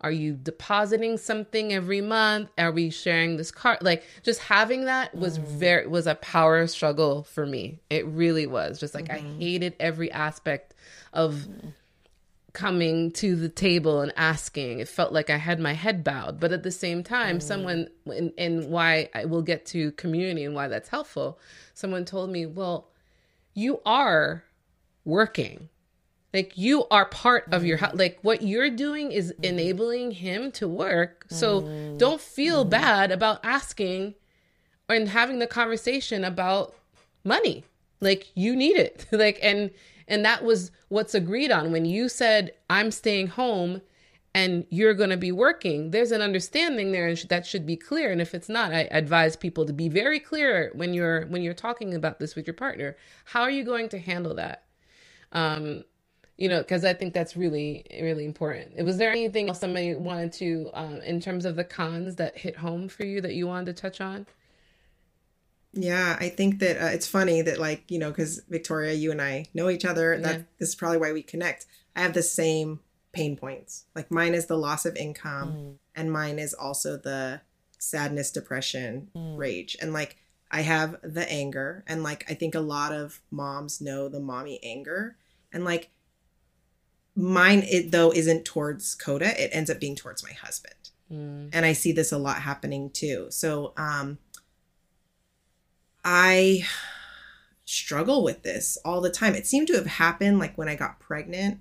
[0.00, 2.50] Are you depositing something every month?
[2.56, 5.42] Are we sharing this card like just having that was mm.
[5.42, 7.80] very was a power struggle for me.
[7.90, 8.80] It really was.
[8.80, 9.40] Just like i mm-hmm.
[9.40, 10.74] hated every aspect
[11.12, 11.72] of mm.
[12.52, 14.80] Coming to the table and asking.
[14.80, 17.42] It felt like i had my head bowed but at the same time mm.
[17.42, 21.38] someone and, and why i will get to community and why that's helpful
[21.74, 22.88] someone told me well
[23.58, 24.44] you are
[25.04, 25.68] working.
[26.32, 27.80] Like you are part of your mm.
[27.80, 29.44] house like what you're doing is mm.
[29.44, 31.26] enabling him to work.
[31.30, 34.14] So don't feel bad about asking
[34.88, 36.74] and having the conversation about
[37.24, 37.64] money.
[38.00, 39.06] Like you need it.
[39.12, 39.70] Like and
[40.08, 41.70] and that was what's agreed on.
[41.72, 43.82] When you said i'm staying home
[44.34, 48.10] and you're going to be working there's an understanding there and that should be clear.
[48.10, 51.54] And if it's not i advise people to be very clear when you're when you're
[51.54, 52.96] talking about this with your partner.
[53.26, 54.64] How are you going to handle that?
[55.32, 55.84] Um
[56.36, 58.82] you know because i think that's really really important.
[58.84, 62.56] Was there anything else somebody wanted to um, in terms of the cons that hit
[62.56, 64.26] home for you that you wanted to touch on
[65.80, 69.22] Yeah, I think that uh, it's funny that like you know because Victoria, you and
[69.22, 70.18] I know each other.
[70.18, 70.42] That Yeah.
[70.58, 71.66] this is probably why we connect.
[71.94, 72.80] I have the same
[73.12, 73.84] pain points.
[73.94, 77.42] Like mine is the loss of income, and mine is also the
[77.78, 80.16] sadness, depression, rage, and like
[80.50, 84.58] I have the anger, and like I think a lot of moms know the mommy
[84.62, 85.16] anger,
[85.52, 85.90] and like
[87.14, 89.40] mine it though isn't towards Coda.
[89.42, 90.74] It ends up being towards my husband
[91.10, 91.48] Mm.
[91.54, 93.28] and I see this a lot happening too.
[93.30, 94.18] So um
[96.10, 96.64] I
[97.66, 99.34] struggle with this all the time.
[99.34, 101.60] It seemed to have happened like when I got pregnant,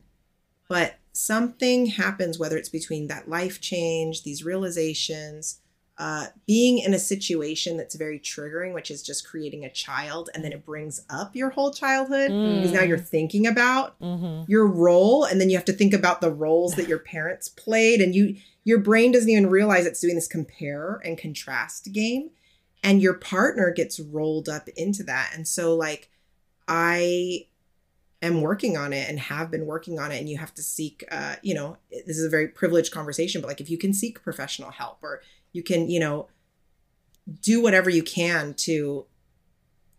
[0.70, 5.60] but something happens whether it's between that life change, these realizations,
[5.98, 10.46] uh, being in a situation that's very triggering, which is just creating a child, and
[10.46, 14.50] then it brings up your whole childhood because now you're thinking about Mm-hmm.
[14.50, 18.00] your role and then you have to think about the roles that your parents played
[18.00, 22.30] and you your brain doesn't even realize it's doing this compare and contrast game
[22.84, 25.32] and your partner gets rolled up into that.
[25.34, 26.10] And so like
[26.68, 27.46] i
[28.22, 31.04] am working on it and have been working on it and you have to seek
[31.12, 34.22] uh you know this is a very privileged conversation but like if you can seek
[34.22, 35.22] professional help or
[35.54, 36.28] you can you know
[37.42, 39.06] do whatever you can to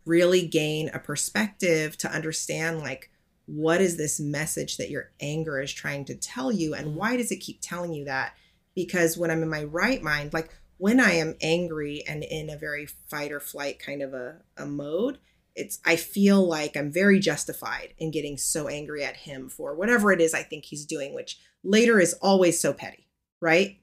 [0.04, 3.10] really gain a perspective to understand like
[3.46, 7.30] what is this message that your anger is trying to tell you and why does
[7.30, 8.34] it keep telling you that?
[8.74, 12.56] Because when i'm in my right mind like when i am angry and in a
[12.56, 15.18] very fight or flight kind of a, a mode
[15.54, 20.10] it's i feel like i'm very justified in getting so angry at him for whatever
[20.12, 23.06] it is i think he's doing which later is always so petty
[23.40, 23.78] right?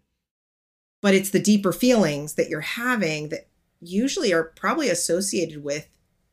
[1.01, 3.47] But it's the deeper feelings that you're having that
[3.79, 5.87] usually are probably associated with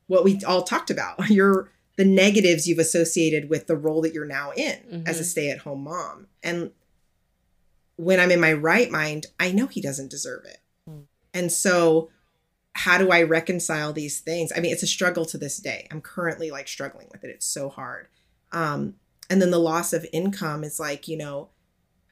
[0.07, 1.29] what we all talked about.
[1.31, 5.27] Your the negatives you've associated with the role that you're now in as a Mhm.
[5.27, 6.27] stay-at-home mom.
[6.43, 6.73] And
[7.97, 10.59] when i'm in my right mind i know he doesn't deserve it.
[10.89, 11.05] Mm.
[11.35, 12.11] and so
[12.75, 14.51] how do i reconcile these things?
[14.57, 15.87] I mean it's a struggle to this day.
[15.91, 17.31] I'm currently like struggling with it.
[17.31, 18.09] It's so hard.
[18.51, 18.95] Um
[19.29, 21.49] and then the loss of income is like you know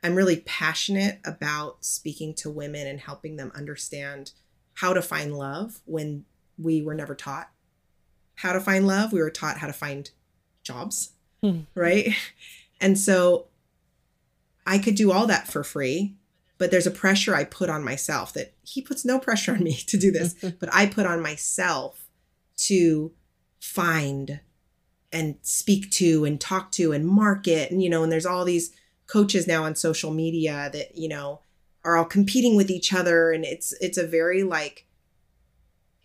[0.04, 4.32] i'm really passionate about speaking to women and helping them understand
[4.74, 6.24] how to find love when
[6.58, 7.50] we were never taught
[8.36, 9.12] how to find love.
[9.12, 10.10] We were taught how to find
[10.62, 11.12] jobs
[11.42, 11.60] Hmm.
[11.74, 12.14] right?
[12.82, 13.46] And so
[14.66, 16.14] i could do all that for free
[16.60, 19.72] but there's a pressure I put on myself that he puts no pressure on me
[19.86, 22.04] to do this, but I put on myself
[22.58, 23.12] to
[23.58, 24.40] find
[25.10, 28.72] and speak to and talk to and market and you know and there's all these
[29.06, 31.40] coaches now on social media that you know
[31.82, 33.32] are all competing with each other.
[33.32, 34.86] And it's it's a very like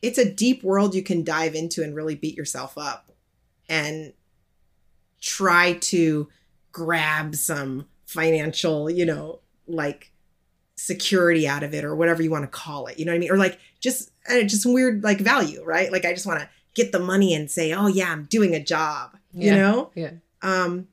[0.01, 3.12] it's a deep world you can dive into and really beat yourself up
[3.68, 4.14] and
[5.22, 6.30] try to
[6.72, 10.12] grab some financial you know like
[10.78, 13.20] security out of it or whatever you want to call it you know what i
[13.20, 16.49] mean or like just uh, just weird like value right like i just want to
[16.76, 19.56] get the money and say oh yeah i'm doing a job you Yeah.
[19.56, 20.12] know Yeah.
[20.41, 20.88] um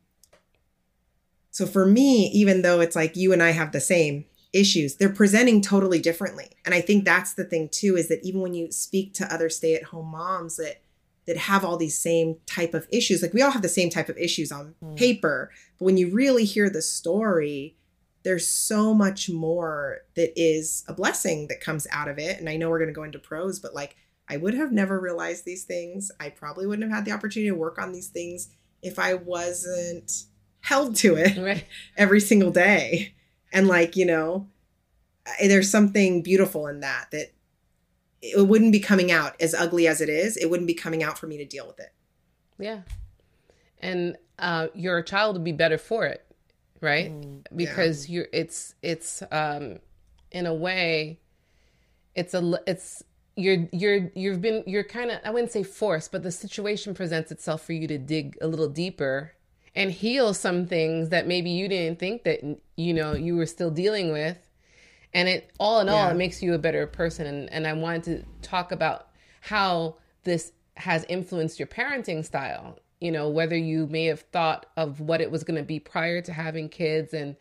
[1.51, 5.09] so for me even though it's like you and i have the same issues they're
[5.09, 8.71] presenting totally differently and i think that's the thing too is that even when you
[8.71, 10.82] speak to other stay-at-home moms that
[11.27, 13.23] that have all these same type of issues.
[13.23, 14.97] Like we all have the same type of issues on mm.
[14.97, 17.77] paper but when you really hear the story
[18.25, 22.39] there's so much more that is a blessing that comes out of it.
[22.39, 23.97] And i know we're going to go into pros but like
[24.29, 26.11] i would have never realized these things.
[26.21, 28.51] I probably wouldn't have had the opportunity to work on these things
[28.83, 30.25] if i wasn't
[30.61, 31.67] held to it Right.
[31.97, 33.15] every single day.
[33.53, 34.49] And like you know
[35.41, 37.33] there's something beautiful in that that
[38.23, 41.19] it wouldn't be coming out as ugly as it is it wouldn't be coming out
[41.19, 41.93] for me to deal with it
[42.59, 42.83] Yeah.
[43.81, 46.25] And uh, your child would be better for it,
[46.81, 47.11] right?
[47.57, 49.79] because you're it's it's um
[50.31, 51.19] in a way
[52.15, 53.03] it's a it's
[53.37, 57.33] you're you're you've been you're kind of I wouldn't say forced, but the situation presents
[57.33, 59.33] itself for you to dig a little deeper
[59.75, 62.41] and heal some things that maybe you didn't think that
[62.77, 64.42] you know you were still dealing with
[65.15, 66.11] and it all in all Yeah.
[66.11, 69.09] it makes you a better person and, and i wanted to talk about
[69.41, 75.01] how this has influenced your parenting style you know whether you may have thought of
[75.01, 77.37] what it was going to be prior to having kids and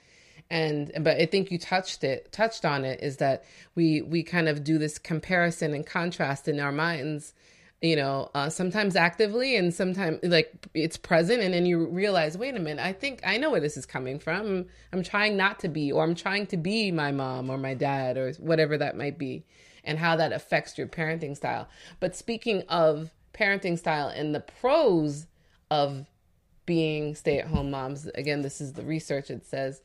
[0.49, 3.43] and but i think you touched it touched on it is that
[3.76, 7.34] we we kind of do this comparison and contrast in our minds
[7.82, 11.41] you know uh, sometimes actively and sometimes like it's present.
[11.41, 14.19] And then you realize wait a minute i think i know where this is coming
[14.19, 14.67] from.
[14.93, 18.17] I'm trying not to be or i'm trying to be my mom or my dad
[18.17, 19.45] or whatever that might be
[19.84, 21.67] and how that affects your parenting style.
[21.99, 25.27] But speaking of parenting style and the pros
[25.69, 26.05] of
[26.65, 29.82] being stay-at-home moms again this is the research it says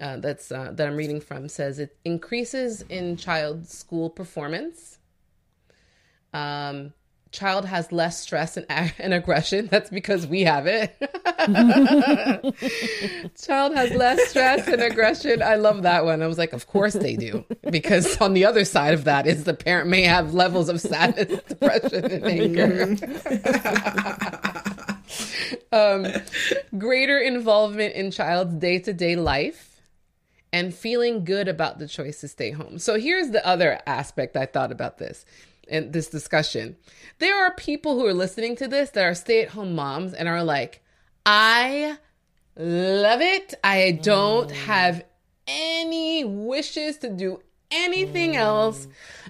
[0.00, 4.98] uh, that's uh, that i'm reading from says it increases in child school performance
[6.32, 6.92] um,
[7.34, 9.66] child has less stress and, ag- and aggression.
[9.66, 10.96] That's because we have it.
[13.36, 15.42] child has less stress and aggression.
[15.42, 16.22] I love that one.
[16.22, 17.44] I was like, of course they do.
[17.68, 21.42] Because on the other side of that is the parent may have levels of sadness,
[21.48, 22.96] depression, and anger.
[25.72, 26.06] um,
[26.78, 29.82] greater involvement in child's day to day life
[30.52, 32.78] and feeling good about the choice to stay home.
[32.78, 35.24] So here's the other aspect I thought about this
[35.68, 36.76] and this discussion.
[37.18, 40.28] There are people who are listening to this that are stay at home moms and
[40.28, 40.82] are like,
[41.24, 41.98] I
[42.56, 43.54] love it.
[43.62, 44.54] I don't mm.
[44.54, 45.04] have
[45.46, 47.40] any wishes to do
[47.70, 48.86] anything else.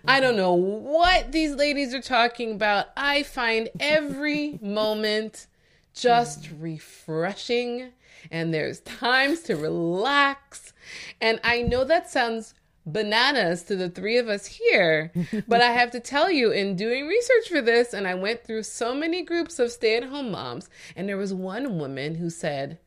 [0.06, 2.86] I don't know what these ladies are talking about.
[2.96, 5.46] I find every moment
[5.94, 7.92] just refreshing
[8.30, 10.72] and there's times to relax.
[11.20, 12.54] And I know that sounds
[12.86, 15.12] bananas to the three of us here,
[15.48, 18.64] but I have to tell you, in doing research for this, and I went through
[18.64, 22.78] so many groups of stay at home moms, and there was one woman who said,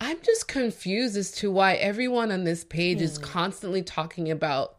[0.00, 3.24] I'm just confused as to why everyone on this page is hmm.
[3.24, 4.76] constantly talking about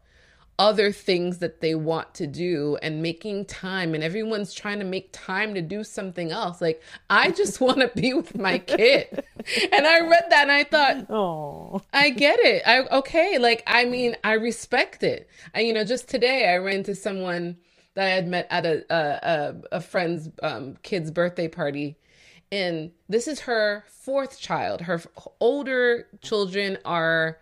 [0.58, 5.08] other things that they want to do and making time and everyone's trying to make
[5.12, 9.06] time to do something else like i just want to be with my kid
[9.72, 12.62] and i read that and i thought Oh, I get it.
[12.66, 13.38] I okay.
[13.38, 15.28] Like I mean, I respect it.
[15.54, 17.56] I you know, just today I ran into someone
[17.94, 18.98] that I had met at a a,
[19.72, 21.96] a, a friend's um, kid's birthday party,
[22.50, 24.82] and this is her fourth child.
[24.82, 25.00] Her
[25.40, 27.38] older children are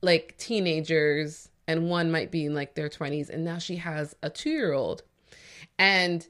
[0.00, 4.30] like teenagers, and one might be in like their twenties, and now she has a
[4.30, 5.02] two year old,
[5.78, 6.26] and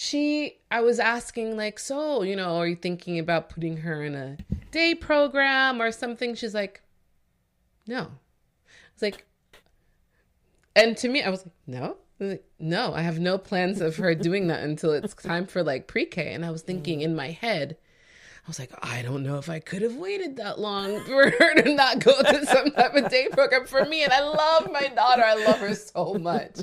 [0.00, 4.14] she i was asking like so you know are you thinking about putting her in
[4.14, 4.36] a
[4.70, 6.34] day program or something?
[6.34, 6.82] She's like
[7.86, 8.08] no.
[8.92, 9.26] It's like
[10.76, 11.96] and to me i was like no.
[12.20, 15.46] I was like, no i have no plans of her doing that until it's time
[15.46, 16.32] for like pre-k.
[16.32, 17.02] And i was thinking mm.
[17.02, 17.76] in my head
[18.48, 21.54] I was like, I don't know if I could have waited that long for her
[21.60, 24.02] to not go to some type of day program for me.
[24.04, 25.22] And I love my daughter.
[25.22, 26.60] I love her so much.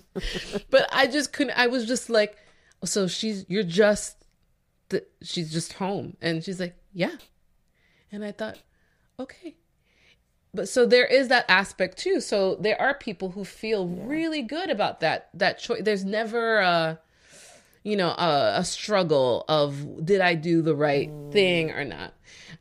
[0.72, 2.38] But I just couldn't, I was just like,
[2.84, 4.26] so she's, you're just,
[4.90, 6.18] the, she's just home.
[6.24, 7.18] And she's like, yeah.
[8.12, 8.58] And I thought,
[9.20, 9.56] okay.
[10.56, 12.20] but so there is that aspect too.
[12.20, 14.04] So there are people who feel yeah.
[14.08, 15.84] really good about that that choice.
[15.84, 17.00] There's never a
[17.86, 21.32] you know a, a, struggle of did I do the right mm.
[21.32, 22.14] thing or not.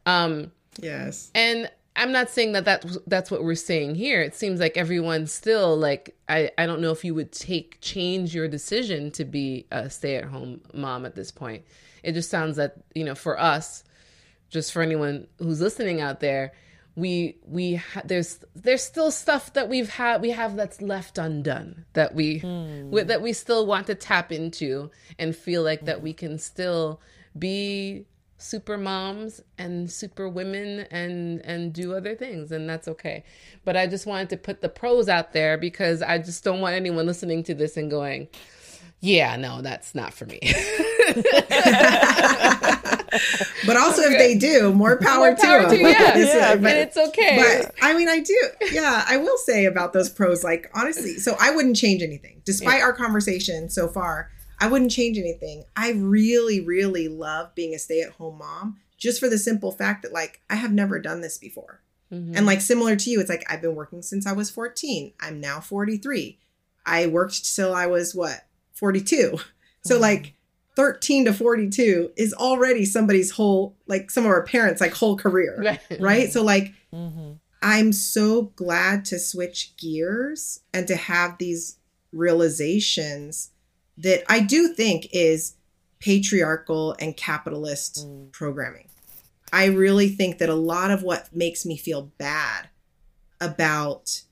[0.06, 1.30] Um yes.
[1.34, 4.20] And I'm not saying that that's that's what we're saying here.
[4.20, 8.34] It seems like everyone's still like I I don't know if you would take change
[8.34, 11.64] your decision to be a stay-at-home mom at this point.
[12.02, 13.82] It just sounds that, you know, for us,
[14.50, 16.52] just for anyone who's listening out there,
[16.96, 21.84] we we ha- there's there's still stuff that we've had we have that's left undone
[21.94, 22.88] that we, mm.
[22.90, 25.86] we that we still want to tap into and feel like mm.
[25.86, 27.00] that we can still
[27.36, 28.06] be
[28.38, 33.24] super moms and super women and and do other things and that's okay
[33.64, 36.74] but i just wanted to put the pros out there because i just don't want
[36.74, 38.28] anyone listening to this and going
[39.04, 40.38] yeah no that's not for me
[43.66, 44.12] but also okay.
[44.12, 47.74] if they do more power, more power to, them yeah, yeah but, it's okay but
[47.82, 51.50] i mean i do yeah i will say about those pros like honestly so i
[51.54, 52.84] wouldn't change anything despite yeah.
[52.84, 54.30] our conversation so far
[54.60, 55.64] I wouldn't change anything.
[55.76, 60.02] I really, really love being a stay at home mom just for the simple fact
[60.02, 61.82] that, like, I have never done this before.
[62.12, 62.36] Mm-hmm.
[62.36, 65.12] And, like, similar to you, it's like I've been working since I was 14.
[65.20, 66.38] I'm now 43.
[66.86, 69.38] I worked till I was what, 42.
[69.86, 70.32] So, like,
[70.76, 75.62] 13 to 42 is already somebody's whole, like, some of our parents' like whole career.
[75.62, 76.00] Right.
[76.00, 76.32] right?
[76.32, 77.32] So, like, mm-hmm.
[77.60, 81.78] I'm so glad to switch gears and to have these
[82.12, 83.50] realizations
[83.98, 85.56] that I do think is
[85.98, 88.30] patriarchal and capitalist mm.
[88.32, 88.88] programming.
[89.52, 92.68] I really think that a lot of what makes me feel bad
[93.40, 94.22] about,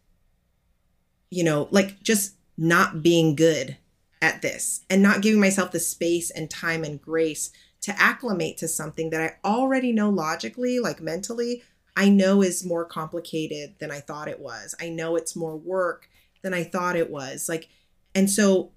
[1.31, 3.77] you know, like just not being good
[4.23, 7.51] at this and not giving myself the space and time and grace
[7.83, 11.63] to acclimate to something that I already know logically, like mentally,
[11.97, 14.75] I know is more complicated than I thought it was.
[14.81, 16.09] I know it's more work
[16.43, 17.49] than I thought it was.
[17.49, 17.69] Like,
[18.15, 18.71] and so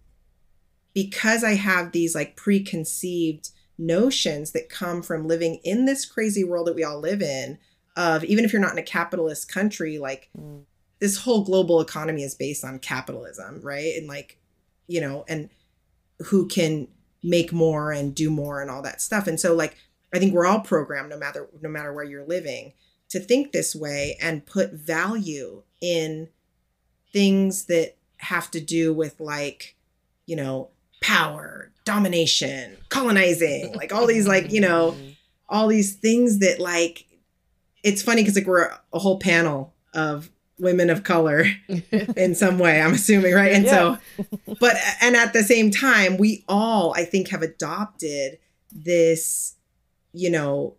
[0.93, 6.65] because I have these like preconceived notions that come from living in this crazy world
[6.67, 7.59] that we all live in
[7.95, 10.63] of even if you're not in a capitalist country like mm.
[10.99, 14.39] this whole global economy is based on capitalism right and like
[14.87, 15.49] you know and
[16.27, 16.87] who can
[17.23, 19.75] make more and do more and all that stuff and so like
[20.13, 22.73] i think we're all programmed no matter no matter where you're living
[23.09, 26.29] to think this way and put value in
[27.11, 29.75] things that have to do with like
[30.25, 30.69] you know
[31.05, 35.09] power, domination, colonizing, like all these like, you know, mm-hmm.
[35.47, 37.05] all these things that like
[37.83, 41.45] it's funny because like we're a whole panel of women of color
[42.15, 43.51] in some way, I'm assuming, right?
[43.51, 43.97] And yeah.
[44.17, 44.25] so
[44.59, 48.39] but and at the same time, we all I think have adopted
[48.71, 49.55] this,
[50.13, 50.75] you know,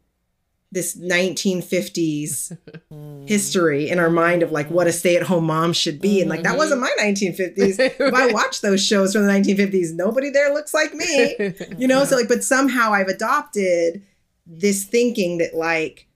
[0.73, 2.57] this 1950s
[3.29, 6.21] history in our mind of like what a stay-at-home mom should be.
[6.21, 7.27] And like that wasn't my mm-hmm.
[7.27, 11.87] 1950s if i watch those shows from the 1950s nobody there looks like me you
[11.87, 12.05] know?
[12.05, 14.03] So like but somehow i've adopted
[14.47, 16.07] this thinking that like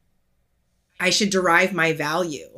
[0.98, 2.49] i should derive my value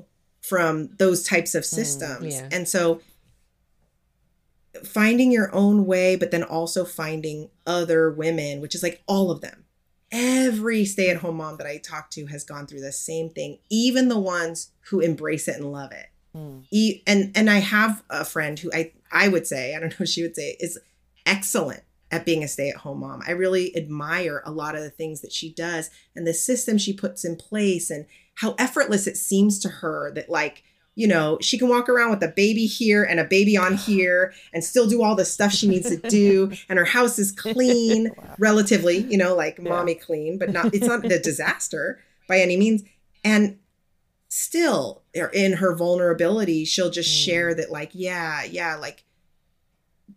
[0.53, 2.49] from those types of mm, systems yeah.
[2.53, 3.01] and so
[4.85, 9.41] finding your own way but then also finding other women which is like all of
[9.41, 9.63] them
[10.13, 13.59] every stay at home mom that I talk to has gone through the same thing,
[13.71, 16.07] even the ones who embrace it and love it.
[16.37, 16.65] Mm.
[16.71, 20.07] E- and and I have a friend who I I would say, I don't know
[20.07, 20.79] she would say is
[21.27, 23.23] excellent at being a stay at home mom.
[23.27, 26.93] I really admire a lot of the things that she does and the system she
[26.93, 30.65] puts in place and how effortless it seems to her that like
[30.95, 34.35] you know, she can walk around with a baby here and a baby on here
[34.53, 36.53] and still do all the stuff she needs to do.
[36.69, 38.35] And her house is clean, wow.
[38.39, 39.69] relatively, you know, like yeah.
[39.69, 42.83] mommy clean, but not, it's not a disaster by any means.
[43.25, 43.59] And
[44.29, 45.03] still,
[45.35, 47.25] in her vulnerability, she'll just mm.
[47.25, 49.05] share that, like, yeah, yeah, like,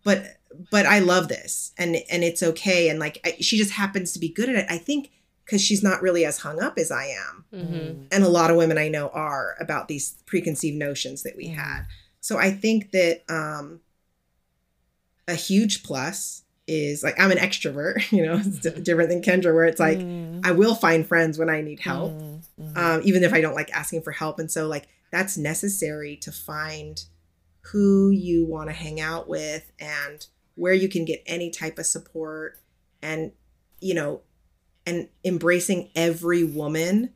[0.04, 0.38] but,
[0.72, 2.90] but I love this and, and it's okay.
[2.90, 4.66] And like, I, she just happens to be good at it.
[4.70, 5.12] I think
[5.46, 7.46] because she's not really as hung up as I am.
[7.54, 8.04] Mm-hmm.
[8.12, 11.60] And a lot of women I know are about these preconceived notions that we mm-hmm.
[11.60, 11.86] had.
[12.20, 13.82] So I think that um,
[15.28, 19.66] a huge plus is like I'm an extrovert, you know, it's different than Kendra, where
[19.66, 20.42] it's like mm.
[20.44, 22.78] I will find friends when I need help, mm-hmm.
[22.78, 24.40] um, even if I don't like asking for help.
[24.40, 27.04] And so, like, that's necessary to find
[27.72, 30.26] who you want to hang out with and
[30.56, 32.58] where you can get any type of support.
[33.02, 33.32] And,
[33.80, 34.22] you know,
[34.86, 37.14] and embracing every woman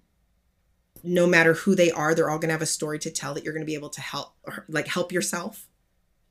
[1.04, 3.44] no matter who they are they're all going to have a story to tell that
[3.44, 4.34] you're going to be able to help
[4.68, 5.68] like help yourself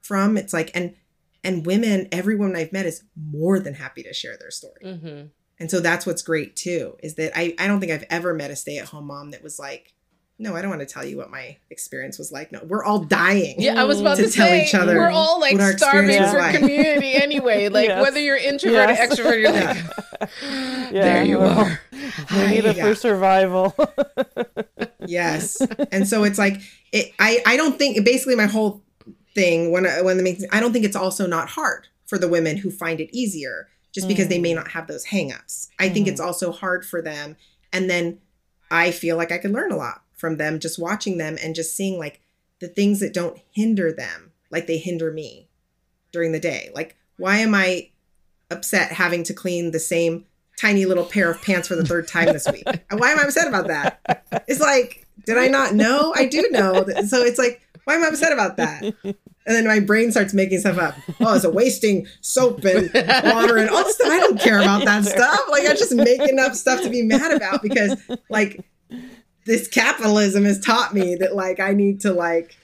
[0.03, 0.95] from it's like and
[1.43, 5.27] and women every woman i've met is more than happy to share their story mm-hmm.
[5.59, 8.51] and so that's what's great too is that I, I don't think i've ever met
[8.51, 9.95] a stay-at-home mom that was like
[10.41, 12.53] no, I don't want to tell you what my experience was like.
[12.53, 13.57] No, we're all dying.
[13.59, 15.77] Yeah, I was about to, to, tell say, each other we're all like what our
[15.77, 16.57] starving for like.
[16.57, 17.69] community anyway.
[17.79, 18.03] Like Yes.
[18.03, 19.19] whether you're introverted, Yes.
[19.19, 20.31] extroverted, you're like,
[20.93, 21.81] Yeah, there you we're are.
[22.33, 22.89] We need it Yeah.
[22.89, 23.75] for survival.
[25.07, 25.61] yes
[25.91, 26.61] and so it's like
[26.93, 28.83] it, i i don't think basically my whole
[29.35, 32.29] thing when I, when the main i don't think it's also not hard for the
[32.29, 34.57] women who find it easier just because they may mm.
[34.57, 36.27] not have those hangups i think it's mm.
[36.27, 37.37] also hard for them
[37.73, 38.19] and then
[38.71, 41.75] i feel like i could learn a lot from them just watching them and just
[41.75, 42.21] seeing like
[42.61, 45.49] the things that don't hinder them like they hinder me
[46.13, 47.89] during the day like why am i
[48.51, 50.25] upset having to clean the same
[50.57, 53.49] tiny little pair of pants for the third time this week why am i upset
[53.49, 56.13] about that it's like, did I not know?
[56.17, 56.85] I do know.
[57.07, 58.83] So it's like, why am I upset about that?
[58.83, 60.95] And then my brain starts making stuff up.
[61.21, 64.11] Oh, it's a wasting soap and water and all this stuff.
[64.11, 65.41] I don't care about that stuff.
[65.51, 67.97] Like I'm just making up stuff to be mad about because
[68.29, 68.63] like
[69.49, 72.55] this capitalism has taught me that like I need to like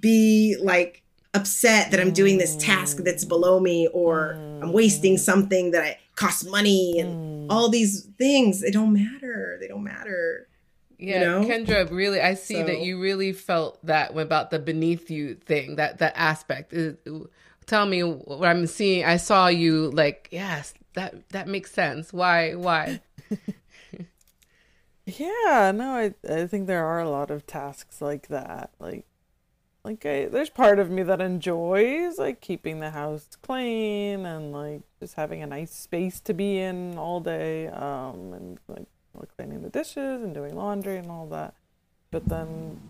[0.00, 1.02] be like
[1.34, 3.28] upset that I'm doing this task that's mm.
[3.28, 5.18] below me or I'm wasting mm.
[5.18, 7.52] something that I costs money and mm.
[7.52, 8.60] all these things.
[8.60, 9.58] They don't matter.
[9.60, 10.46] They don't matter.
[10.96, 11.40] Yeah, know?
[11.42, 15.98] Kendra, really, I see that you really felt that about the beneath you thing, that
[15.98, 16.72] that aspect.
[17.66, 19.04] Tell me what I'm seeing.
[19.04, 22.12] I saw you like, yes, that that makes sense.
[22.12, 22.54] Why?
[22.54, 23.00] Why?
[25.16, 28.70] Yeah, no, I I think there are a lot of tasks like that.
[28.78, 29.06] Like
[29.84, 34.82] like I, there's part of me that enjoys like keeping the house clean and like
[35.00, 38.88] just having a nice space to be in all day um and like
[39.36, 41.54] cleaning the dishes and doing laundry and all that.
[42.10, 42.80] But then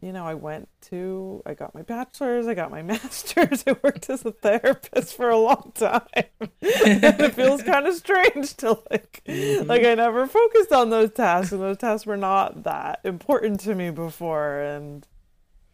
[0.00, 4.10] you know, I went to I got my bachelor's, I got my master's, I worked
[4.10, 6.02] as a therapist for a long time.
[6.40, 7.70] and it feels mm-hmm.
[7.70, 9.68] kind of strange to like mm-hmm.
[9.68, 13.74] like I never focused on those tasks and those tasks were not that important to
[13.74, 15.06] me before and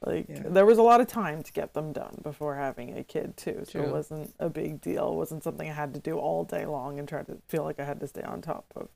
[0.04, 0.42] like Yeah.
[0.46, 3.62] there was a lot of time to get them done before having a kid too.
[3.64, 3.82] So True.
[3.82, 5.12] it wasn't a big deal.
[5.12, 7.78] It wasn't something I had to do all day long and try to feel like
[7.78, 8.88] I had to stay on top of.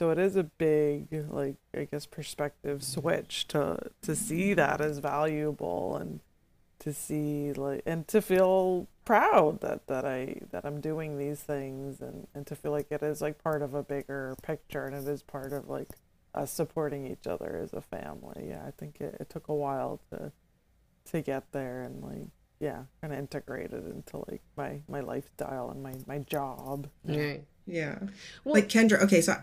[0.00, 4.96] So it is a big like I guess perspective switch to to see that as
[4.96, 6.20] valuable and
[6.78, 12.00] to see like and to feel proud that that I that I'm doing these things
[12.00, 15.06] and and to feel like it is like part of a bigger picture and it
[15.06, 15.90] is part of like
[16.34, 18.46] us supporting each other as a family.
[18.48, 20.32] Yeah, I think it, it took a while to
[21.10, 22.28] to get there and like
[22.58, 26.88] yeah, kind of integrate it into like my my lifestyle and my my job.
[27.04, 27.34] Yeah.
[27.66, 27.98] Yeah.
[28.44, 29.36] Well- like Kendra, okay, so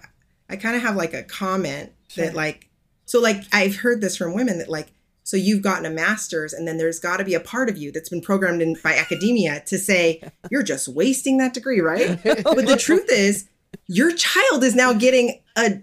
[0.50, 2.26] I, kind of have like a comment Sure.
[2.26, 2.70] that like
[3.06, 4.92] so like I've heard this from women that like
[5.24, 7.92] so you've gotten a master's and then there's got to be a part of you
[7.92, 12.18] that's been programmed in by academia to say you're just wasting that degree, right?
[12.24, 13.50] but the truth is
[13.88, 15.82] your child is now getting a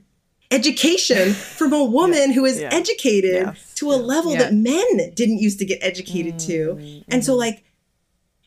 [0.50, 2.68] education from a woman who is Yeah.
[2.72, 3.74] educated Yes.
[3.76, 4.38] to a level Yeah.
[4.44, 6.76] that men didn't used to get educated to.
[6.76, 7.64] Mm, And so like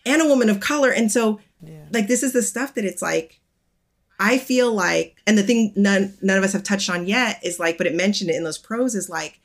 [0.05, 1.86] and a woman of color and so Yeah.
[1.91, 3.37] like this is the stuff that it's like
[4.20, 7.59] I feel like and the thing none none of us have touched on yet is
[7.59, 9.39] like but it mentioned it in those pros is like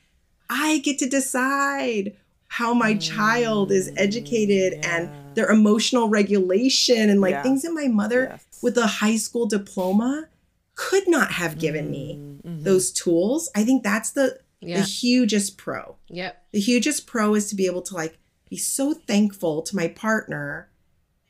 [0.49, 2.15] I get to decide
[2.47, 4.95] how my child is educated Mm, yeah.
[4.97, 7.43] and their emotional regulation and like Yeah.
[7.43, 8.45] things that my mother Yes.
[8.61, 10.27] with a high school diploma
[10.75, 12.63] could not have given me Mhm.
[12.63, 13.49] those tools.
[13.55, 16.45] I think that's the the hugest pro Yep.
[16.53, 18.17] the hugest pro is to be able to like
[18.49, 20.69] be so thankful to my partner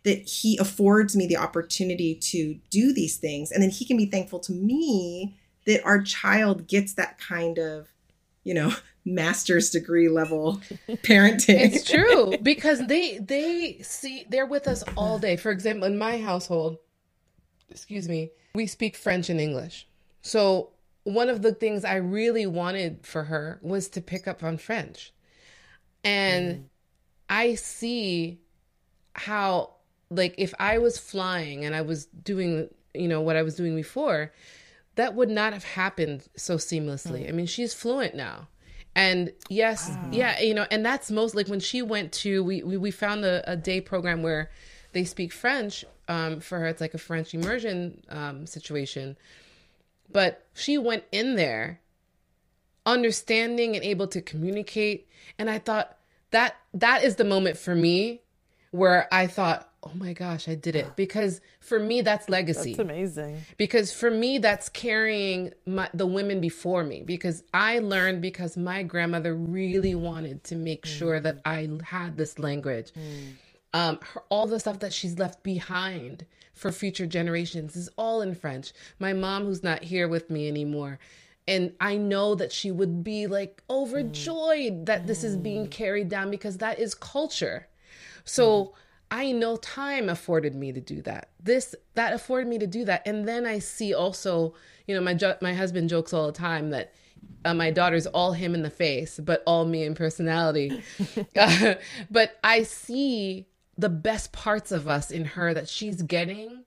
[0.03, 4.05] that he affords me the opportunity to do these things and then he can be
[4.05, 7.87] thankful to me that our child gets that kind of
[8.43, 8.73] you know
[9.05, 15.35] master's degree level parenting It's true because they they see they're with us all day.
[15.35, 16.77] For example, in my household,
[17.69, 19.87] excuse me, we speak French and English.
[20.21, 20.69] So
[21.03, 25.13] one of the things I really wanted for her was to pick up on French.
[26.05, 26.63] And mm.
[27.29, 28.39] I see
[29.13, 29.75] how
[30.16, 33.76] like if I was flying and I was doing, you know, what I was doing
[33.76, 34.32] before,
[34.95, 37.28] that would not have happened so seamlessly.
[37.28, 38.47] I mean, she's fluent now.
[38.95, 42.78] And yes, yeah, you know, and that's most like when she went to we we,
[42.78, 44.51] we found a, a day program where
[44.91, 46.68] they speak French um, for her.
[46.68, 49.18] It's like a French immersion um, situation.
[50.11, 51.82] But she went in there
[52.86, 55.07] understanding and able to communicate.
[55.39, 55.97] And I thought
[56.32, 58.22] that that is the moment for me
[58.72, 60.88] where I thought, oh my gosh, I did it.
[60.95, 62.73] Because for me, that's legacy.
[62.73, 63.41] That's amazing.
[63.57, 67.03] because for me that's carrying my, the women before me.
[67.03, 70.97] Because i learned because my grandmother really wanted to make mm.
[70.97, 72.91] sure that i had this language.
[72.93, 73.34] Mm.
[73.75, 78.36] Um, her, all the stuff that she's left behind for future generations is all in
[78.36, 78.71] french.
[78.99, 80.99] My mom who's not here with me anymore.
[81.47, 83.75] And I know that she would be like mm.
[83.75, 87.67] overjoyed that this is being carried down because that is culture.
[88.25, 88.73] So
[89.14, 91.30] I know time afforded me to do that.
[91.39, 94.55] This that afforded me to do that, and then I see also,
[94.88, 96.95] you know, my jo- my husband jokes all the time that
[97.45, 100.82] uh, my daughter's all him in the face, but all me in personality.
[101.38, 101.76] uh,
[102.09, 103.45] but I see
[103.78, 106.64] the best parts of us in her that she's getting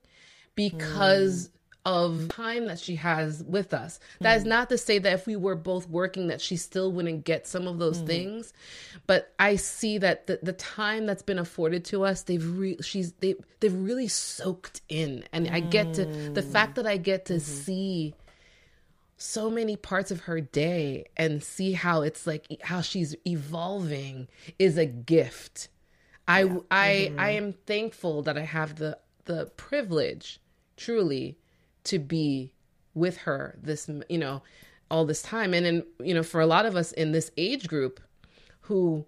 [0.55, 1.49] because
[1.87, 3.97] of time that she has with us.
[4.19, 4.49] That is mm-hmm.
[4.49, 7.65] not to say that if we were both working that she still wouldn't get some
[7.65, 8.07] of those mm-hmm.
[8.07, 8.53] things,
[9.07, 13.13] but I see that the, the time that's been afforded to us, they've re- she's
[13.13, 16.51] they they've really soaked in, and I get to the mm.
[16.51, 17.63] fact that I get to mm-hmm.
[17.63, 18.13] see
[19.15, 24.27] so many parts of her day and see how it's like how she's evolving
[24.59, 25.69] is a gift.
[26.27, 30.41] I I I am thankful that I have the the privilege
[30.75, 31.37] truly
[31.87, 32.53] to be
[32.93, 34.41] with her this you know
[34.89, 35.53] all this time.
[35.53, 37.99] And then you know for a lot of us in this age group
[38.61, 39.05] who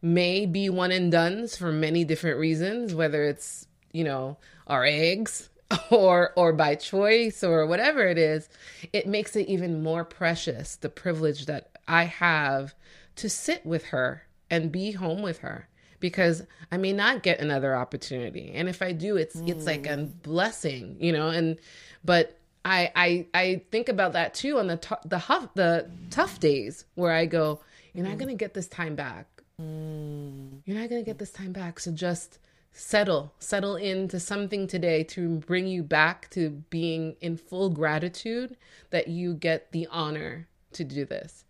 [0.00, 5.50] may be one and dones for many different reasons whether it's you know our eggs
[5.90, 8.48] or or by choice or whatever it is
[8.92, 12.74] it makes it even more precious the privilege that i have
[13.16, 15.68] to sit with her and be home with her
[16.00, 19.96] because i may not get another opportunity and if i do it's it's like a
[19.96, 20.22] mm.
[20.22, 21.58] blessing you know and
[22.04, 22.34] but
[22.64, 26.84] I, I I think about that too on the t- the huff, the tough days
[26.96, 27.60] where I go,
[27.94, 28.20] you're not mm.
[28.20, 29.26] gonna get this time back.
[29.60, 30.60] Mm.
[30.64, 31.80] You're not gonna get this time back.
[31.80, 32.38] So just
[32.72, 38.56] settle, settle into something today to bring you back to being in full gratitude
[38.90, 41.44] that you get the honor to do this.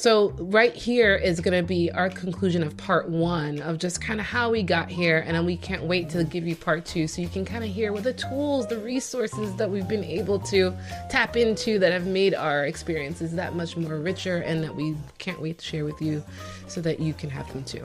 [0.00, 4.20] So, right here is going to be our conclusion of part one of just kind
[4.20, 5.24] of how we got here.
[5.26, 7.92] And we can't wait to give you part two so you can kind of hear
[7.92, 10.72] what the tools, the resources that we've been able to
[11.10, 15.42] tap into that have made our experiences that much more richer and that we can't
[15.42, 16.22] wait to share with you
[16.68, 17.82] so that you can have them too.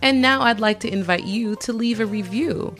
[0.00, 2.74] And now I'd like to invite you to leave a review.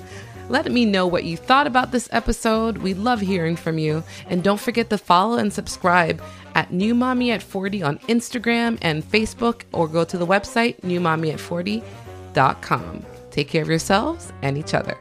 [0.49, 2.79] Let me know what you thought about this episode.
[2.79, 4.03] We love hearing from you.
[4.27, 6.23] And don't forget to follow and subscribe
[6.55, 13.05] at New Mommy at 40 on Instagram and Facebook, or go to the website newmommyat40.com.
[13.31, 14.97] Take care of yourselves and each other.